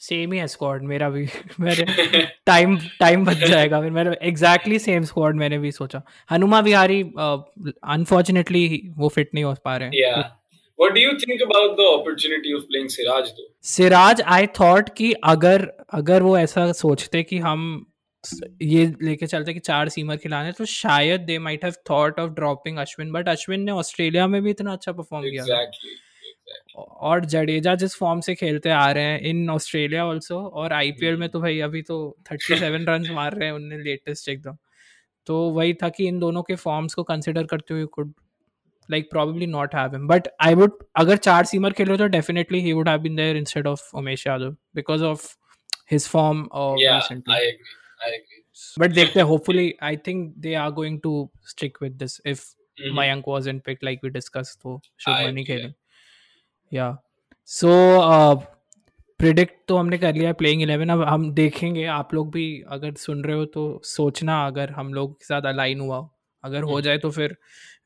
same 0.00 0.32
ही 0.32 0.38
है 0.38 0.46
squad 0.46 0.82
मेरा 0.82 1.08
भी 1.10 1.26
मेरे 1.60 1.84
time 2.46 2.76
time 3.00 3.24
बच 3.24 3.36
जाएगा 3.36 3.80
फिर 3.80 3.90
मेरा 3.90 4.14
exactly 4.22 4.78
same 4.78 5.04
squad 5.04 5.36
मैंने 5.36 5.58
भी 5.58 5.72
सोचा 5.72 6.02
हनुमा 6.30 6.60
विहारी 6.60 7.02
अनफॉर्चुनेटली 7.16 8.66
वो 8.98 9.08
फिट 9.08 9.30
नहीं 9.34 9.44
हो 9.44 9.54
पा 9.64 9.76
रहे 9.76 9.88
हैं 9.88 10.02
yeah. 10.02 10.28
What 10.78 10.94
do 10.94 11.00
you 11.00 11.12
think 11.12 11.42
about 11.42 11.72
the 11.76 11.86
opportunity 11.86 12.52
of 12.52 12.60
playing 12.68 12.86
Siraj 12.88 13.26
though? 13.30 13.48
Siraj 13.70 14.20
I 14.26 14.46
thought 14.60 14.88
कि 14.96 15.12
अगर 15.24 15.66
अगर 15.92 16.22
वो 16.22 16.36
ऐसा 16.38 16.70
सोचते 16.72 17.22
कि 17.22 17.38
हम 17.38 17.66
ये 18.62 18.84
लेके 19.02 19.26
चलते 19.26 19.54
कि 19.54 19.60
चार 19.60 19.88
सीमर 19.88 20.16
खिलाने 20.16 20.52
तो 20.52 20.64
शायद 20.64 21.20
they 21.20 21.38
might 21.38 21.64
have 21.64 21.74
thought 21.90 22.20
of 22.20 22.30
dropping 22.30 22.78
Ashwin 22.78 23.12
but 23.12 23.28
Ashwin 23.28 23.60
ने 23.60 23.72
ऑस्ट्रेलिया 23.72 24.26
में 24.26 24.42
भी 24.42 24.50
इतना 24.50 24.72
अच्छा 24.72 24.92
परफॉर्म 24.92 25.26
exactly. 25.26 25.48
किया 25.48 26.09
और 26.80 27.24
जडेजा 27.24 27.74
जिस 27.74 27.96
फॉर्म 27.96 28.20
से 28.20 28.34
खेलते 28.34 28.70
आ 28.70 28.92
रहे 28.92 29.04
हैं 29.04 29.20
इन 29.20 29.50
ऑस्ट्रेलिया 29.50 30.06
ऑल्सो 30.06 30.40
और 30.40 30.72
आईपीएल 30.72 31.16
में 31.16 31.28
तो 31.28 31.40
भाई 31.40 31.60
अभी 31.60 31.82
तो 31.82 32.16
थर्टी 32.32 32.56
सेवन 32.56 32.84
रन 32.84 33.10
मार 33.10 33.34
रहे 33.34 33.48
हैं 33.48 33.54
उनने 33.54 33.78
लेटेस्ट 33.78 34.28
एकदम। 34.28 34.56
तो 35.26 35.50
वही 35.50 35.74
था 35.74 35.88
कि 35.88 36.08
इन 36.08 36.18
दोनों 36.18 36.42
के 36.42 36.54
फॉर्म्स 36.54 36.94
को 36.94 37.02
कंसिडर 37.02 37.44
करते 37.44 37.74
हुए 37.74 37.84
could 37.84 38.14
like 38.90 39.10
probably 39.10 39.46
not 39.46 39.74
have 39.74 39.90
him 39.90 40.08
but 40.08 40.28
I 40.40 40.54
would 40.54 40.78
अगर 40.96 41.16
चार 41.16 41.44
सीमर 41.44 41.72
खेलो 41.72 41.96
तो 41.96 42.06
definitely 42.06 42.60
he 42.60 42.72
would 42.72 42.88
have 42.88 42.98
been 42.98 43.16
there 43.16 43.36
instead 43.36 43.66
of 43.66 43.96
Umesh 43.96 44.26
Yadav 44.26 44.56
because 44.74 45.04
of 45.04 45.36
his 45.90 46.08
form 46.08 46.48
but 48.78 48.90
देखते 48.90 49.20
हैं 49.20 49.26
hopefully 49.26 49.74
I 49.82 49.96
think 49.96 50.34
they 50.36 50.54
are 50.54 50.70
going 50.70 51.00
to 51.00 51.30
stick 51.42 51.78
with 51.82 51.92
this 51.92 52.20
if 52.26 52.44
Mhm. 52.80 52.98
Mayank 52.98 53.24
wasn't 53.28 53.62
picked 53.68 53.82
like 53.84 53.98
we 54.04 54.10
discussed 54.10 54.62
तो 54.62 54.80
शुभमन 54.98 55.38
ही 55.38 55.44
खेले। 55.44 55.68
या। 56.72 56.96
सो 57.48 57.68
predict 59.20 59.52
uh, 59.52 59.66
तो 59.68 59.76
हमने 59.76 59.98
कर 59.98 60.14
लिया 60.14 60.32
playing 60.32 60.62
eleven 60.62 60.88
अब 60.88 61.02
हम 61.02 61.32
देखेंगे 61.34 61.84
आप 61.94 62.14
लोग 62.14 62.30
भी 62.32 62.44
अगर 62.68 62.94
सुन 62.94 63.24
रहे 63.24 63.36
हो 63.36 63.44
तो 63.44 63.80
सोचना 63.84 64.46
अगर 64.46 64.70
हम 64.70 64.94
लोग 64.94 65.12
के 65.14 65.24
साथ 65.24 65.48
अलाइन 65.48 65.80
हुआ 65.80 65.98
अगर 66.44 66.62
हो 66.62 66.80
जाए 66.80 66.98
तो 66.98 67.10
फिर 67.10 67.36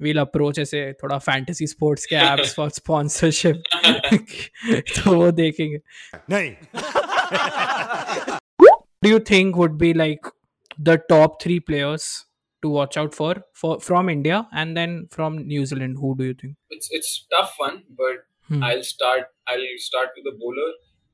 वील 0.02 0.18
अप्रोच 0.18 0.58
ऐसे 0.58 0.92
थोड़ा 0.92 1.18
फैंटेसी 1.18 1.66
स्पोर्ट्स 1.66 2.06
के 2.06 2.16
एप्स 2.16 2.54
फॉर 2.54 2.68
स्पॉन्सरशिप 2.70 3.62
तो 4.96 5.14
वो 5.14 5.30
देखेंगे। 5.30 5.78
नहीं। 6.30 6.50
Do 9.04 9.10
you 9.10 9.18
think 9.30 9.56
would 9.56 9.78
be 9.78 9.92
like 9.92 10.26
the 10.80 10.98
top 11.08 11.38
three 11.42 11.58
players 11.58 12.06
to 12.62 12.70
watch 12.70 12.98
out 12.98 13.14
for 13.14 13.42
for 13.62 13.78
from 13.78 14.10
India 14.10 14.44
and 14.54 14.74
then 14.74 15.04
from 15.14 15.38
New Zealand 15.38 15.96
who 15.98 16.12
do 16.14 16.24
you 16.24 16.34
think 16.34 16.56
it's 16.72 16.88
it's 16.92 17.26
tough 17.32 17.56
one 17.60 17.82
but 18.00 18.24
Hmm. 18.48 18.62
I'll 18.64 18.82
start. 18.86 19.28
I'll 19.46 19.66
start 19.82 20.16
with 20.16 20.24
the 20.26 20.32
bowler. 20.40 20.70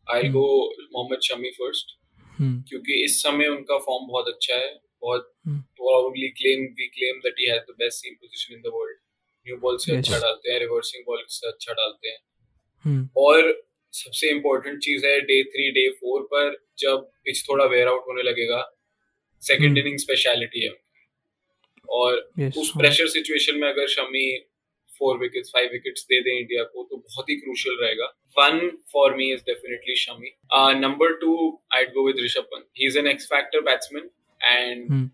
I'll 0.06 0.24
Hmm. 0.24 0.36
go 0.36 0.46
Mohammad 0.94 1.26
Shami 1.26 1.50
first 1.58 1.92
Hmm. 2.38 2.54
क्योंकि 2.68 3.02
इस 3.04 3.20
समय 3.22 3.48
उनका 3.56 3.78
form 3.86 4.06
बहुत 4.08 4.28
अच्छा 4.28 4.54
है 4.54 4.70
बहुत 5.02 5.28
Hmm. 5.48 5.60
probably 5.80 6.30
claim 6.40 6.64
we 6.80 6.88
claim 6.96 7.20
that 7.26 7.42
he 7.42 7.50
has 7.52 7.62
the 7.70 7.76
best 7.82 8.04
seam 8.04 8.16
position 8.24 8.56
in 8.58 8.64
the 8.66 8.72
world 8.78 8.98
new 9.46 9.56
ball 9.66 9.76
से 9.84 9.92
Yes. 9.92 9.98
अच्छा 9.98 10.18
डालते 10.26 10.52
हैं 10.52 10.58
रिवर्सिंग 10.60 11.04
बॉल 11.06 11.24
से 11.36 11.48
अच्छा 11.48 11.72
डालते 11.82 12.08
हैं 12.08 12.18
Hmm. 12.84 13.06
और 13.26 13.52
सबसे 13.94 14.30
इम्पोर्टेंट 14.30 14.78
चीज़ 14.84 15.06
है 15.06 15.20
डे 15.30 15.42
थ्री 15.54 15.70
डे 15.78 15.88
फोर 16.00 16.22
पर 16.34 16.56
जब 16.78 17.08
पिच 17.24 17.42
थोड़ा 17.48 17.64
वेयर 17.74 17.88
आउट 17.88 18.04
होने 18.08 18.22
लगेगा 18.30 18.60
सेकंड 19.42 19.68
Hmm. 19.70 19.78
इनिंग 19.78 19.98
स्पेशलिटी 19.98 20.64
है 20.66 20.74
और 22.00 22.16
Yes. 22.40 22.56
उस 22.58 22.70
हाँ. 22.74 22.80
प्रेशर 22.80 23.08
सिचुएशन 23.16 23.58
में 23.60 23.68
अगर 23.68 23.86
Shami 23.96 24.26
four 25.00 25.18
wickets 25.18 25.50
five 25.54 25.70
wickets 25.72 26.04
दे 26.10 26.20
दे 26.22 26.38
इंडिया 26.38 26.62
को 26.64 26.82
तो 26.90 26.96
बहुत 26.96 27.30
ही 27.30 27.36
क्रूशियल 27.40 27.76
रहेगा। 27.82 28.06
One 28.36 28.68
for 28.92 29.14
me 29.16 29.30
is 29.32 29.42
definitely 29.46 29.96
Shami 30.02 30.32
number 30.80 31.12
two 31.20 31.34
I'd 31.76 31.92
go 31.94 32.06
with 32.06 32.24
Rishabh 32.24 32.46
Pant 32.54 32.66
he 32.78 32.86
is 32.86 32.98
an 32.98 33.06
X 33.14 33.26
factor 33.34 33.60
batsman 33.70 34.10
and 34.40 34.86
Hmm. 34.90 35.08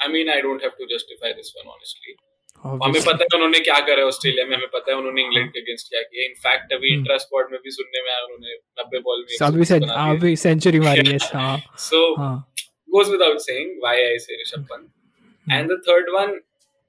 I 0.00 0.12
mean 0.12 0.30
I 0.30 0.40
don't 0.42 0.62
have 0.62 0.72
to 0.78 0.86
justify 0.88 1.32
this 1.32 1.52
one 1.56 1.68
honestly 1.72 2.16
हमें 2.64 3.00
पता 3.06 3.24
है 3.24 3.36
उन्होंने 3.36 3.58
क्या 3.60 3.78
करा 3.86 4.00
है 4.00 4.06
Australia 4.06 4.44
में 4.46 4.56
हमें 4.56 4.68
पता 4.72 4.90
है 4.92 4.96
उन्होंने 4.98 5.22
इंग्लैंड 5.22 5.50
के 5.52 5.60
अगेंस्ट 5.60 5.88
क्या 5.88 6.02
किया 6.02 6.24
इनफैक्ट 6.24 6.72
अभी 6.72 6.88
Hmm. 6.88 6.98
इंट्रा 6.98 7.16
स्क्वाड 7.24 7.50
में 7.52 7.60
भी 7.64 7.70
सुनने 7.78 8.02
में 8.02 8.10
आया 8.10 8.22
उन्होंने 8.24 8.56
90 8.82 9.00
बॉल 9.08 9.24
में 9.30 9.36
अभी 9.48 9.92
अभी 10.08 10.34
सेंचुरी 10.44 10.80
मारी 10.80 11.06
है 11.08 11.18
हाँ। 11.34 11.56
सो 11.86 12.02
goes 12.88 13.08
without 13.12 13.40
saying 13.42 13.70
why 13.84 13.92
I 14.00 14.16
say 14.24 14.36
Rishabh 14.40 14.66
Pant. 14.68 14.82
And 15.46 15.72
the 15.72 15.78
third 15.86 16.10
one, 16.16 16.34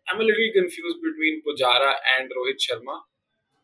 I'm 0.07 0.21
a 0.21 0.23
little 0.23 0.49
confused 0.55 0.99
between 1.01 1.41
Pujara 1.43 1.91
and 2.13 2.31
Rohit 2.31 2.59
Sharma, 2.65 2.95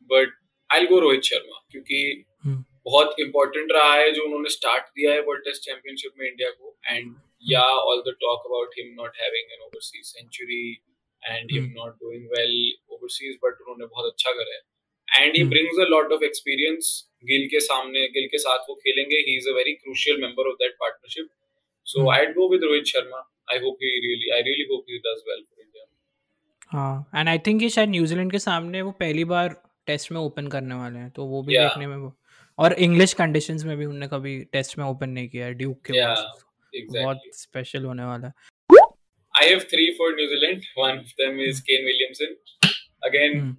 but 0.10 0.30
I'll 0.70 0.88
go 0.88 1.00
Rohit 1.02 1.28
Sharma 1.30 1.58
क्योंकि 1.72 2.02
Hmm. 2.46 2.60
बहुत 2.86 3.16
important 3.24 3.72
रहा 3.74 3.94
है 3.96 4.12
जो 4.12 4.24
उन्होंने 4.26 4.50
स्टार्ट 4.52 4.86
दिया 4.96 5.12
है 5.14 5.20
वर्ल्ड 5.26 5.44
टेस्ट 5.46 5.62
चैंपियनशिप 5.66 6.14
में 6.20 6.28
India 6.28 6.50
को 6.52 6.76
एंड 6.88 7.14
या 7.44 7.62
all 7.90 8.02
the 8.08 8.14
talk 8.22 8.46
about 8.48 8.74
him 8.78 8.88
not 9.02 9.18
having 9.22 9.52
an 9.58 9.62
overseas 9.66 10.06
century 10.06 10.64
and 11.24 11.52
him 11.52 11.66
Hmm. 11.66 11.76
Not 11.76 11.94
doing 12.06 12.26
well 12.38 12.56
overseas 12.96 13.38
but 13.44 13.62
उन्होंने 13.62 13.86
बहुत 13.86 14.12
अच्छा 14.14 14.32
करा 14.40 14.56
है 14.56 15.26
and 15.26 15.36
he 15.36 15.42
Hmm. 15.42 15.52
Brings 15.52 15.80
a 15.86 15.88
lot 15.94 16.12
of 16.18 16.24
experience 16.30 16.90
Gill 17.32 17.48
के 17.54 17.60
सामने 17.68 18.08
गिल 18.18 18.28
के 18.34 18.38
साथ 18.48 18.66
वो 18.70 18.76
खेलेंगे 18.88 19.18
he 19.30 19.38
is 19.38 19.50
a 19.50 19.54
very 19.60 19.74
crucial 19.86 20.22
member 20.26 20.50
of 20.54 20.58
that 20.66 20.76
partnership 20.86 21.30
So 21.88 22.02
Hmm. 22.02 22.10
I'd 22.16 22.36
go 22.36 22.44
with 22.50 22.64
Rohit 22.66 22.90
Sharma. 22.90 23.20
I 23.54 23.56
hope 23.62 23.80
he 23.84 23.90
really, 24.04 24.28
I 24.34 24.42
really 24.48 24.66
hope 24.72 24.92
he 24.92 24.98
does 25.06 25.22
well 25.30 25.40
for 25.46 25.64
India. 25.64 25.86
हाँ 26.72 27.10
and 27.16 27.30
I 27.30 27.38
think 27.48 27.62
ये 27.62 27.70
शायद 27.70 27.90
New Zealand 27.90 28.32
के 28.32 28.40
सामने 28.40 28.82
वो 28.82 28.92
पहली 29.00 29.24
बार 29.32 29.56
test 29.88 30.12
में 30.12 30.20
open 30.20 30.48
करने 30.48 30.76
वाले 30.76 31.00
हैं 31.00 31.10
तो 31.16 31.26
वो 31.26 31.42
भी 31.44 31.54
Yeah. 31.56 31.68
देखने 31.68 31.88
में 31.88 31.96
वो 31.98 32.14
और 32.60 32.74
इंग्लिश 32.86 33.14
कंडीशंस 33.22 33.64
में 33.66 33.76
भी 33.78 33.86
उनने 33.86 34.08
कभी 34.08 34.40
टेस्ट 34.54 34.78
में 34.78 34.86
ओपन 34.86 35.10
नहीं 35.10 35.30
किया 35.30 35.46
है 35.46 35.54
ड्यूक 35.62 35.82
के 35.86 35.94
Yeah, 35.94 36.08
पास 36.08 36.44
exactly. 36.74 37.04
बहुत 37.04 37.22
स्पेशल 37.42 37.86
होने 37.86 38.04
वाला 38.04 38.28
है 38.28 38.50
I 39.34 39.46
have 39.46 39.64
three 39.72 39.90
for 39.98 40.08
New 40.16 40.26
Zealand. 40.32 40.66
One 40.78 40.98
of 41.02 41.12
them 41.20 41.38
is 41.44 41.60
Kane 41.68 41.86
Williamson. 41.90 42.34
Again, 43.10 43.36
Hmm. 43.42 43.52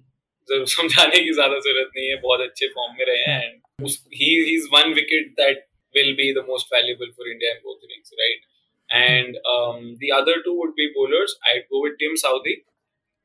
ज़रूर 0.49 0.67
समझाने 0.67 1.19
की 1.25 1.31
ज़्यादा 1.33 1.59
ज़रूरत 1.65 1.91
नहीं 1.97 2.07
है 2.09 2.15
बहुत 2.23 2.41
अच्छे 2.41 2.67
फॉर्म 2.77 2.95
में 2.99 3.05
रहे 3.09 3.21
हैं 3.27 3.43
एंड 3.43 3.85
उस 3.85 3.93
he 4.19 4.29
he's 4.47 4.65
one 4.73 4.93
wicket 4.97 5.29
that 5.41 5.61
will 5.95 6.11
be 6.19 6.27
the 6.37 6.43
most 6.49 6.73
valuable 6.75 7.11
for 7.17 7.27
India 7.33 7.53
in 7.55 7.61
both 7.67 7.85
innings, 7.87 8.13
right? 8.21 8.45
And 8.89 9.37
um, 9.53 9.83
the 10.03 10.11
other 10.19 10.35
two 10.47 10.53
would 10.59 10.73
be 10.79 10.87
bowlers. 10.97 11.35
I'd 11.51 11.65
go 11.75 11.81
with 11.85 11.97
Tim 12.03 12.15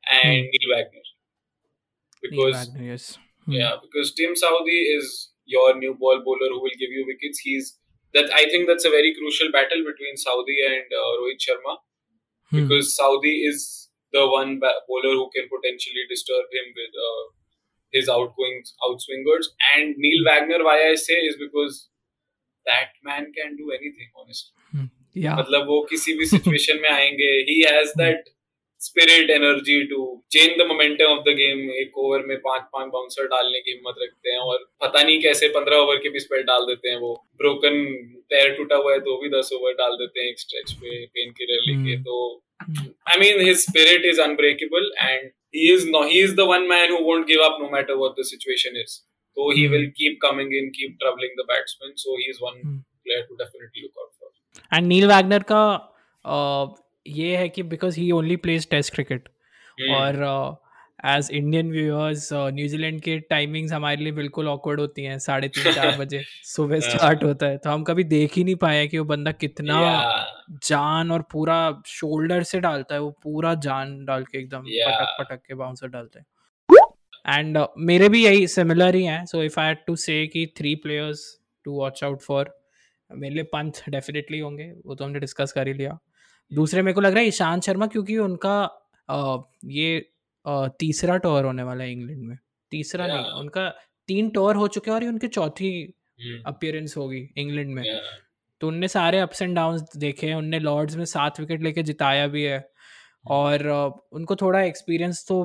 Saudi 0.08 0.28
and 0.36 0.48
Neil 0.54 0.68
Wagner 0.74 1.04
Neil 1.04 2.30
because 2.30 2.56
Wagner, 2.68 2.84
yes. 2.92 3.18
Yeah, 3.46 3.72
because 3.82 4.14
Tim 4.14 4.34
Saudi 4.34 4.80
is 4.98 5.30
your 5.44 5.76
new 5.78 5.94
ball 5.94 6.20
bowler 6.24 6.48
who 6.52 6.60
will 6.62 6.76
give 6.82 6.90
you 6.90 7.04
wickets. 7.06 7.38
He's 7.40 7.78
that 8.14 8.30
I 8.32 8.44
think 8.52 8.66
that's 8.68 8.84
a 8.86 8.90
very 8.90 9.14
crucial 9.18 9.50
battle 9.52 9.82
between 9.88 10.16
Saudi 10.16 10.56
and 10.66 10.84
uh, 11.00 11.12
Rohit 11.22 11.40
Sharma 11.46 11.74
Hmm. 12.50 12.56
because 12.68 12.94
Saudi 12.96 13.32
is 13.48 13.88
the 14.12 14.26
one 14.28 14.58
ba- 14.60 14.80
bowler 14.88 15.12
who 15.18 15.28
can 15.34 15.48
potentially 15.52 16.04
disturb 16.08 16.44
him 16.56 16.66
with 16.78 16.92
uh, 17.08 17.22
his 17.90 18.08
outgoing 18.08 18.62
outswingers. 18.88 19.46
And 19.76 19.94
Neil 19.96 20.24
Wagner, 20.26 20.62
why 20.64 20.76
I 20.90 20.94
say 20.94 21.14
is 21.28 21.36
because 21.40 21.88
that 22.66 22.88
man 23.02 23.32
can 23.38 23.56
do 23.56 23.70
anything. 23.78 24.08
Honestly, 24.16 24.52
Yeah. 25.24 25.36
मतलब 25.38 25.66
वो 25.66 25.80
किसी 25.90 26.12
भी 26.18 26.26
situation 26.26 26.80
में 26.82 26.88
आएंगे 26.90 27.26
he 27.50 27.60
has 27.72 27.92
that 27.98 28.24
spirit 28.81 29.29
energy 29.29 29.81
to 29.87 30.01
change 30.31 30.57
the 30.59 30.65
momentum 30.67 31.05
of 31.05 31.23
the 31.23 31.33
game 31.37 31.59
एक 31.81 31.97
over 32.03 32.25
में 32.27 32.37
पाँच 32.43 32.61
पाँच 32.73 32.91
बाउंसर 32.91 33.25
डालने 33.33 33.59
की 33.59 33.71
हिम्मत 33.71 33.95
रखते 34.03 34.31
हैं 34.31 34.37
और 34.51 34.57
पता 34.83 35.01
नहीं 35.01 35.19
कैसे 35.21 35.47
पंद्रह 35.57 35.77
ओवर 35.77 35.97
के 36.03 36.09
भी 36.09 36.19
स्पेल 36.19 36.43
डाल 36.51 36.65
देते 36.67 36.89
हैं 36.89 36.99
वो 36.99 37.13
ब्रोकन 37.41 37.83
पैर 38.33 38.53
टूटा 38.57 38.75
हुआ 38.75 38.93
है 38.93 38.99
तो 39.09 39.17
भी 39.21 39.29
दस 39.37 39.49
ओवर 39.59 39.73
डाल 39.81 39.97
देते 40.03 40.21
हैं 40.21 40.29
एक 40.29 40.39
स्ट्रेच 40.39 40.71
पे 40.83 41.05
पेन 41.17 41.31
किलर 41.41 41.67
लेके 41.71 41.95
Hmm. 41.95 42.05
तो 42.05 42.15
Hmm. 42.61 42.87
I 43.11 43.19
mean 43.19 43.41
his 43.47 43.57
spirit 43.59 44.05
is 44.05 44.21
unbreakable 44.21 44.91
and 45.01 45.29
he 45.57 45.67
is 45.75 45.85
no 45.93 45.99
he 46.09 46.17
is 46.23 46.33
the 46.39 46.45
one 46.49 46.65
man 46.71 46.91
who 46.93 46.97
won't 47.05 47.27
give 47.29 47.43
up 47.45 47.55
no 47.61 47.67
matter 47.75 47.93
what 48.01 48.17
the 48.19 48.25
situation 48.31 48.75
is 48.81 48.91
so 49.37 49.45
he 49.57 49.61
Hmm. 49.61 49.71
will 49.75 49.87
keep 50.01 50.17
coming 50.25 50.51
in 50.59 50.67
keep 50.79 50.97
troubling 51.03 51.31
the 51.39 51.45
batsman 51.53 51.95
so 52.03 52.17
he 52.19 52.27
is 52.33 52.41
one 52.49 52.59
Hmm. 52.65 52.75
player 53.05 53.23
to 53.29 53.37
definitely 53.39 53.85
look 53.85 54.03
out 54.03 54.11
for 54.17 54.77
and 54.77 54.87
Neil 54.87 55.07
Wagner 55.07 55.43
का 55.51 55.63
uh, 56.25 56.65
ये 57.09 57.35
है 57.37 57.49
कि 57.49 57.63
because 57.65 57.99
he 57.99 58.11
only 58.11 58.35
plays 58.37 58.69
test 58.69 58.93
cricket. 58.93 59.29
और 59.91 60.57
as 61.05 61.29
Indian 61.31 61.69
viewers 61.71 62.29
New Zealand 62.33 62.99
के 63.01 63.17
timings 63.19 63.71
हमारे 63.73 64.03
लिए 64.03 64.11
बिल्कुल 64.11 64.47
awkward 64.47 64.79
होती 64.79 65.03
हैं 65.03 65.17
साढ़े 65.19 65.47
तीन 65.47 65.71
चार 65.73 65.97
बजे 65.97 66.21
सुबह 66.45 66.79
हाँ। 66.79 66.89
स्टार्ट 66.89 67.23
होता 67.23 67.45
है 67.45 67.57
तो 67.57 67.69
हम 67.69 67.83
कभी 67.83 68.03
देख 68.05 68.33
ही 68.33 68.43
नहीं 68.43 68.55
पाए 68.55 68.87
कि 68.87 68.97
वो 68.97 69.05
बंदा 69.05 69.31
कितना 69.43 69.79
Yeah. 69.81 70.59
जान 70.67 71.11
और 71.11 71.21
पूरा 71.31 71.59
शोल्डर 71.87 72.43
से 72.43 72.59
डालता 72.59 72.95
है 72.95 73.01
वो 73.01 73.09
पूरा 73.23 73.53
जान 73.67 74.03
डाल 74.05 74.23
के 74.23 74.37
एकदम 74.37 74.65
Yeah. 74.71 74.89
पटक 74.89 75.15
पटक 75.19 75.41
के 75.47 75.55
बाउंसर 75.55 75.87
डालता 75.87 76.19
है 76.19 76.25
एंड 77.37 77.57
uh, 77.57 77.67
मेरे 77.77 78.09
भी 78.09 78.25
यही 78.25 78.47
सिमिलर 78.47 78.95
ही 78.95 79.03
हैं 79.03 79.25
so 79.25 79.43
if 79.43 79.59
I 79.59 79.67
had 79.67 79.85
to 79.87 79.95
say 79.95 80.25
कि 80.27 80.45
three 80.57 80.75
players 80.83 81.25
to 81.65 81.71
watch 81.71 82.03
out 82.03 82.21
for 82.21 82.55
मेरे 83.09 83.33
लिए 83.35 83.43
पंथ 83.53 83.83
डेफिनेटली 83.89 84.39
होंगे 84.39 84.71
वो 84.85 84.95
तो 84.95 85.05
हमने 85.05 85.19
डिस्कस 85.19 85.51
कर 85.51 85.67
ही 85.67 85.73
लिया 85.73 85.97
दूसरे 86.51 86.81
मेरे 86.81 86.93
को 86.95 87.01
लग 87.01 87.13
रहा 87.13 87.21
है 87.21 87.27
ईशांत 87.27 87.63
शर्मा 87.63 87.87
क्योंकि 87.87 88.17
उनका 88.19 88.61
अ, 89.09 89.37
ये 89.67 89.97
अ, 90.45 90.67
तीसरा 90.79 91.17
टूर 91.19 91.45
होने 91.45 91.63
वाला 91.63 91.83
है 91.83 91.91
इंग्लैंड 91.91 92.21
में। 92.23 92.37
तीसरा 92.71 93.07
नहीं 93.07 93.25
उनका 93.39 93.69
तीन 94.09 94.29
टूर 94.29 94.55
हो 94.55 94.67
चुके 94.69 94.91
हैं 94.91 94.95
और 94.95 95.03
ये 95.03 95.09
उनकी 95.09 95.27
चौथी. 95.29 95.71
अपियरेंस 96.47 96.95
होगी 96.97 97.19
इंग्लैंड 97.37 97.73
में। 97.75 97.83
Yeah. 97.83 97.99
तो 98.61 98.67
उनने 98.67 98.87
सारे 98.87 99.19
अप्स 99.19 99.41
एंड 99.41 99.55
डाउन 99.55 99.79
देखे 99.97 100.27
हैं 100.27 100.35
उनने 100.35 100.59
लॉर्ड्स 100.59 100.95
में 100.95 101.05
सात 101.05 101.39
विकेट 101.39 101.61
लेके 101.63 101.83
जिताया 101.83 102.27
भी 102.27 102.43
है। 102.43 102.59
और 103.29 103.67
उनको 104.13 104.35
थोड़ा 104.37 104.61
एक्सपीरियंस 104.63 105.25
तो 105.29 105.43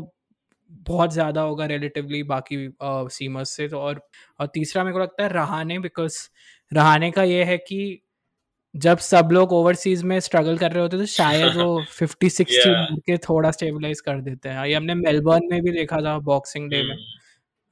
बहुत 0.89 1.13
ज़्यादा 1.13 1.41
होगा 1.43 1.67
रिलेटिवली 1.67 2.23
बाकी 2.25 2.59
सीमर्स 2.83 3.51
से 3.57 3.69
तो। 3.69 3.81
और, 3.81 4.01
और 4.41 4.47
तीसरा 4.55 4.85
मेरे 4.85 4.93
को 4.95 5.01
लगता 5.01 5.23
है 5.25 5.29
रहाने 5.31 5.79
बिकॉज़ 5.81 6.19
रहाने 6.73 7.11
का 7.11 7.23
ये 7.25 7.45
है 7.45 7.59
कि 7.61 7.81
जब 8.75 8.99
सब 8.99 9.29
लोग 9.33 9.53
ओवरसीज 9.53 10.03
में 10.03 10.19
स्ट्रगल 10.21 10.57
कर 10.59 10.73
रहे 10.73 10.83
होते 10.83 10.97
तो 10.97 11.07
शायद 11.07 11.57
वो 11.57 11.83
फिफ्टी 11.91 12.29
सिक्सटी 12.37 12.71
Yeah. 12.71 12.99
के 13.07 13.17
थोड़ा 13.19 13.51
स्टेबलाइज 13.51 14.01
कर 14.01 14.21
देते 14.21 14.49
हैं 14.49 14.67
ये 14.67 14.75
हमने 14.75 14.95
मेलबर्न 14.95 15.49
में 15.51 15.61
भी 15.63 15.71
देखा 15.71 16.01
था 16.01 16.19
बॉक्सिंग 16.19 16.71
डे 16.71 16.83
में 16.83 16.95
Hmm. 16.97 17.13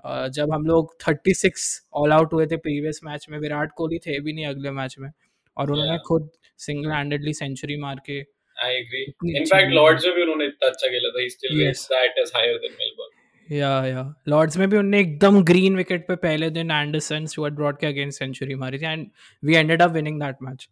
अ, 0.04 0.28
जब 0.28 0.52
हम 0.52 0.66
लोग 0.66 0.96
36 1.04 1.66
ऑल 1.94 2.12
आउट 2.12 2.32
हुए 2.32 2.46
थे 2.46 2.56
प्रीवियस 2.56 3.00
मैच 3.04 3.26
में 3.30 3.38
विराट 3.38 3.72
कोहली 3.76 3.98
थे 3.98 4.18
भी 4.20 4.32
नहीं 4.32 4.46
अगले 4.46 4.70
मैच 4.78 4.96
में 4.98 5.10
और 5.56 5.70
उन्होंने 5.70 5.92
Yeah. 5.92 6.04
खुद 6.06 6.30
सिंगल 6.58 6.90
हैंडेडली 6.90 7.32
सेंचुरी 7.34 7.76
मार 7.80 8.00
के 8.06 8.20
अच्छी 8.20 9.44
fact, 9.44 9.52
गेंद 9.52 9.72
Lords 9.78 10.04
में 10.06 10.14
भी 10.14 10.22
उन्होंने 10.22 10.46
इतना 10.46 10.68
अच्छा 10.68 10.88
खेला 10.88 11.08
था. 11.08 11.26
Still 11.34 11.54
Yes. 11.60 11.66
gets 11.68 11.84
that 11.92 12.18
as 12.24 12.32
higher 12.38 12.56
than 12.64 12.74
Melbourne. 12.82 13.01
या 13.50 13.86
या। 13.86 14.14
लॉर्ड्स 14.28 14.56
में 14.56 14.70
भी 14.70 14.76
उन्होंने 14.76 15.00
एकदम 15.00 15.44
ग्रीन 15.44 15.76
विकेट 15.76 16.08
पे 16.08 16.16
पहले 16.16 16.50
दिन 16.50 16.70
एंडरसन 16.70 17.26
स्टुअर्ट 17.26 17.54
ब्रॉड 17.54 17.78
के 17.78 17.86
अगेंस्ट 17.86 18.18
सेंचुरी 18.18 18.54
मारी 18.54 18.78
थी 18.78 18.86
and 18.86 19.06
we 19.44 19.54
ended 19.54 19.82
up 19.82 19.90
winning 19.90 20.20
that 20.20 20.36
match. 20.42 20.68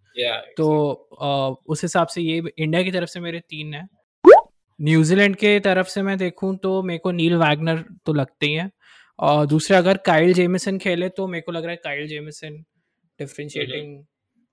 तो 0.57 0.93
अ, 1.21 1.61
उस 1.67 1.83
हिसाब 1.83 2.07
से 2.07 2.23
ये 2.23 2.43
इंडिया 2.59 2.83
की 2.83 2.91
तरफ़ 2.91 3.09
से 3.09 3.21
मेरे 3.21 3.41
तीन 3.41 3.75
है। 3.75 3.89
न्यूजीलैंड 4.81 5.37
के 5.37 5.61
तरफ़ 5.61 5.89
से 5.89 6.03
मैं 6.03 6.19
देखूँ 6.19 6.57
तो 6.57 6.83
मेरे 6.83 6.99
को 6.99 7.11
नील 7.11 7.37
वैगनर 7.37 7.85
तो 8.07 8.13
लगते 8.13 8.47
ही 8.47 8.55
हैं। 8.55 8.71
और 9.19 9.47
दूसरा 9.47 9.79
अगर 9.79 9.97
काइल 9.97 10.33
जेमिसन 10.35 10.79
खेले 10.79 11.09
तो 11.09 11.27
मेरे 11.27 11.43
को 11.43 11.53
लग 11.53 11.63
रहा 11.63 11.71
है 11.71 11.77
काइल 11.77 12.07
जेमिसन 12.07 12.65
डिफ्रेंशिएटिंग 13.19 14.05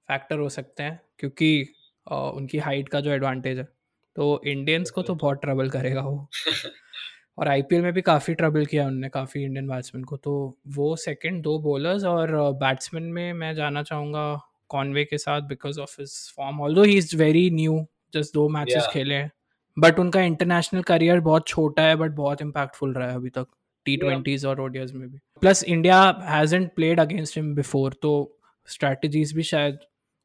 फैक्टर 0.07 0.39
हो 0.39 0.49
सकते 0.49 0.83
हैं 0.83 1.01
क्योंकि 1.19 1.65
uh, 2.07 2.13
उनकी 2.13 2.57
हाइट 2.57 2.89
का 2.89 2.99
जो 2.99 3.11
एडवांटेज 3.11 3.57
है। 3.57 3.67
तो 4.15 4.41
इंडियंस 4.47 4.89
को 4.89 5.01
तो 5.01 5.15
बहुत 5.15 5.41
ट्रबल 5.41 5.69
करेगा 5.69 6.01
वो। 6.01 6.29
और 7.37 7.47
आईपीएल 7.47 7.81
में 7.81 7.93
भी 7.93 8.01
काफ़ी 8.01 8.33
ट्रबल 8.33 8.65
किया 8.65 8.87
उनने 8.87 9.09
काफ़ी 9.09 9.43
इंडियन 9.43 9.67
बैट्समैन 9.67 10.03
को। 10.03 10.17
तो 10.17 10.57
वो 10.67 10.95
सेकंड 10.95 11.41
दो 11.43 11.59
बॉलर्स 11.59 12.03
और 12.03 12.31
बैट्समैन 12.53 13.03
में 13.03 13.33
मैं 13.33 13.53
जाना 13.55 13.83
चाहूँगा 13.83 14.41
कॉनवे 14.69 15.03
के 15.05 15.17
साथ 15.17 15.41
because 15.41 15.79
of 15.79 15.95
his 16.01 16.11
form 16.37 16.61
although 16.61 16.83
he 16.83 16.97
is 16.97 17.17
very 17.17 17.49
new 17.49 17.85
just 18.13 18.33
दो 18.33 18.49
मैचेस 18.49 18.83
Yeah. 18.83 18.93
खेले 18.93 19.15
हैं। 19.15 19.31
बट 19.77 19.99
उनका 19.99 20.21
इंटरनेशनल 20.21 20.81
करियर 20.81 21.19
बहुत 21.19 21.47
छोटा 21.47 21.83
है 21.83 21.95
बट 21.95 22.11
बहुत 22.11 22.41
इम्पैक्टफुल 22.41 22.93
रहा 22.93 23.09
है 23.09 23.15
अभी 23.15 23.29
तक। 23.29 23.47
टी 23.85 23.97
ट्वेंटीज 23.97 24.45
और 24.45 24.61
ओडियज 24.61 24.91
में 24.91 25.09
भी। 25.09 25.17
Plus 25.41 25.63
India 25.63 25.99
hasn't 26.23 26.71
played 26.75 26.99
against 26.99 27.37
him 27.37 27.55
before 27.55 27.93
तो 28.01 28.39
स्ट्रैटेजीज 28.67 29.33
भी 29.33 29.43
शायद 29.43 29.79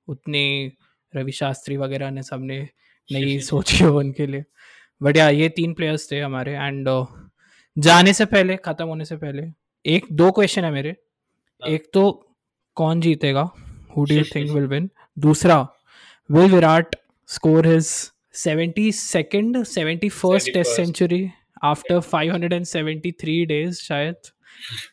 उतनी 0.09 0.73
रवि 1.15 1.33
शास्त्री 1.33 1.77
वगैरह 1.77 2.11
ने 2.11 2.23
सबने 2.23 2.69
नहीं 3.13 3.39
सोची 3.41 3.85
हो 3.85 3.99
उनके 3.99 4.27
लिए। 4.27 4.45
बट 5.03 5.17
या 5.17 5.29
ये 5.29 5.49
तीन 5.49 5.75
प्लेयर्स 5.75 6.13
थे 6.13 6.21
हमारे 6.21 6.53
एंड 6.53 7.07
जाने 7.79 8.13
से 8.13 8.25
पहले 8.25 8.57
खत्म 8.57 8.87
होने 8.87 9.05
से 9.05 9.17
पहले 9.17 9.43
एक 9.87 10.07
दो 10.13 10.31
क्वेश्चन 10.31 10.65
है 10.65 10.71
मेरे। 10.71 10.91
हाँ। 10.91 11.71
एक 11.71 11.91
तो 11.95 12.35
कौन 12.75 13.01
जीतेगा? 13.01 13.51
Who 13.97 14.05
do 14.05 14.15
you 14.15 14.25
think 14.35 14.51
will 14.51 14.67
win 14.67 14.91
दूसरा 15.19 15.69
will 16.31 16.51
Virat 16.51 16.97
score 17.27 17.67
his 17.67 18.13
72nd 18.47 19.57
71st 19.57 20.55
test 20.55 20.71
century 20.77 21.31
after 21.63 22.01
573 22.01 23.47
days 23.47 23.81
शायद? 23.81 24.15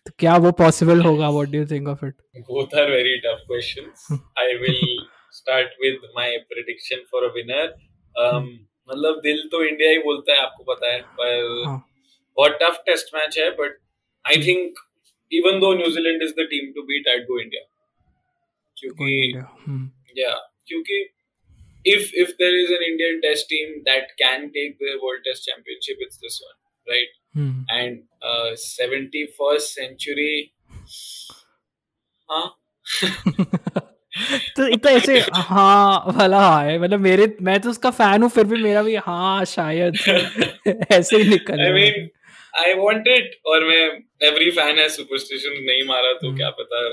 तो 0.06 0.12
क्या 0.20 0.36
वो 0.38 0.51
पॉसिबल 0.51 1.01
होगा? 1.01 1.30
What 1.30 1.48
do 1.48 1.58
you 1.58 1.66
think 1.66 1.88
of 1.88 2.06
it 2.06 2.13
both 2.38 2.75
are 2.75 2.92
very 2.92 3.22
tough 3.22 3.46
questions. 3.51 4.20
I 4.46 4.50
will 4.62 5.06
start 5.32 5.78
with 5.86 5.98
my 6.18 6.28
prediction 6.51 7.06
for 7.12 7.24
a 7.24 7.32
winner. 7.38 7.68
Um, 8.16 8.69
मतलब 8.89 9.19
दिल 9.24 9.48
तो 9.51 9.63
India 9.63 9.89
ही 9.89 9.98
बोलता 10.00 10.34
है 10.34 10.39
आपको 10.39 10.63
पता 10.65 10.91
है 10.91 11.01
पर 11.19 11.65
हाँ। 11.65 11.77
बहुत 12.38 12.58
टफ 12.62 12.81
टेस्ट 12.86 13.15
मैच 13.15 13.38
है 13.39 13.50
but 13.55 13.77
I 14.25 14.41
think 14.46 14.79
even 15.31 15.60
though 15.60 15.74
New Zealand 15.75 16.24
is 16.24 16.34
the 16.34 16.48
team 16.50 16.72
to 16.74 16.81
beat 16.84 17.08
at 17.08 17.25
go 17.27 17.39
India 17.39 17.63
क्योंकि 18.77 20.22
या 20.22 20.34
क्योंकि 20.67 21.01
if 21.86 22.13
if 22.15 22.31
there 22.34 22.55
is 22.55 22.74
an 22.74 22.84
Indian 22.84 23.19
test 23.19 23.48
team 23.50 23.79
that 23.84 24.12
can 24.19 24.48
take 24.50 24.77
the 24.81 25.00
world 25.03 25.24
test 25.24 25.43
championship 25.46 26.01
it's 26.01 26.19
this 26.19 26.39
one 26.43 26.55
right 26.88 27.17
and 27.72 28.01
71st 28.58 29.60
century 29.60 30.51
हाँ 32.29 32.48
तो 34.56 34.68
इतना 34.68 34.92
ऐसे 34.92 35.20
हाँ 35.50 36.14
भला 36.18 36.44
है 36.60 36.78
मतलब 36.80 37.00
मेरे 37.00 37.28
मैं 37.50 37.60
तो 37.62 37.70
उसका 37.70 37.90
फ़ैन 38.00 38.24
हूँ 38.24 38.30
फिर 38.38 38.46
भी 38.54 38.62
मेरा 38.64 38.84
भी 38.84 38.96
हाँ 39.08 39.46
शायद 39.56 39.98
ऐसे 40.92 41.18
ही 41.18 41.24
निकल 41.30 41.66
I 41.68 41.74
mean, 41.80 42.08
I 42.66 42.70
want 42.84 43.12
it 43.18 43.36
और 43.52 43.66
मैं 43.72 43.84
every 44.30 44.52
fan 44.60 44.80
है 44.80 44.88
superstition 44.96 45.60
नहीं 45.70 45.84
मारा 45.88 46.14
तो 46.24 46.36
क्या 46.38 46.50
पता 46.62 46.88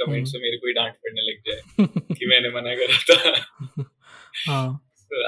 कमेंट्स 0.00 0.34
में 0.34 0.40
मेरे 0.42 0.56
को 0.56 0.66
ही 0.66 0.72
डांट 0.80 0.94
पड़ने 1.04 1.30
लग 1.30 1.38
जाए 1.50 1.86
कि 2.18 2.26
मैंने 2.32 2.48
मना 2.60 2.74
करा 2.82 2.98
था 3.12 3.86
हाँ 4.48 4.66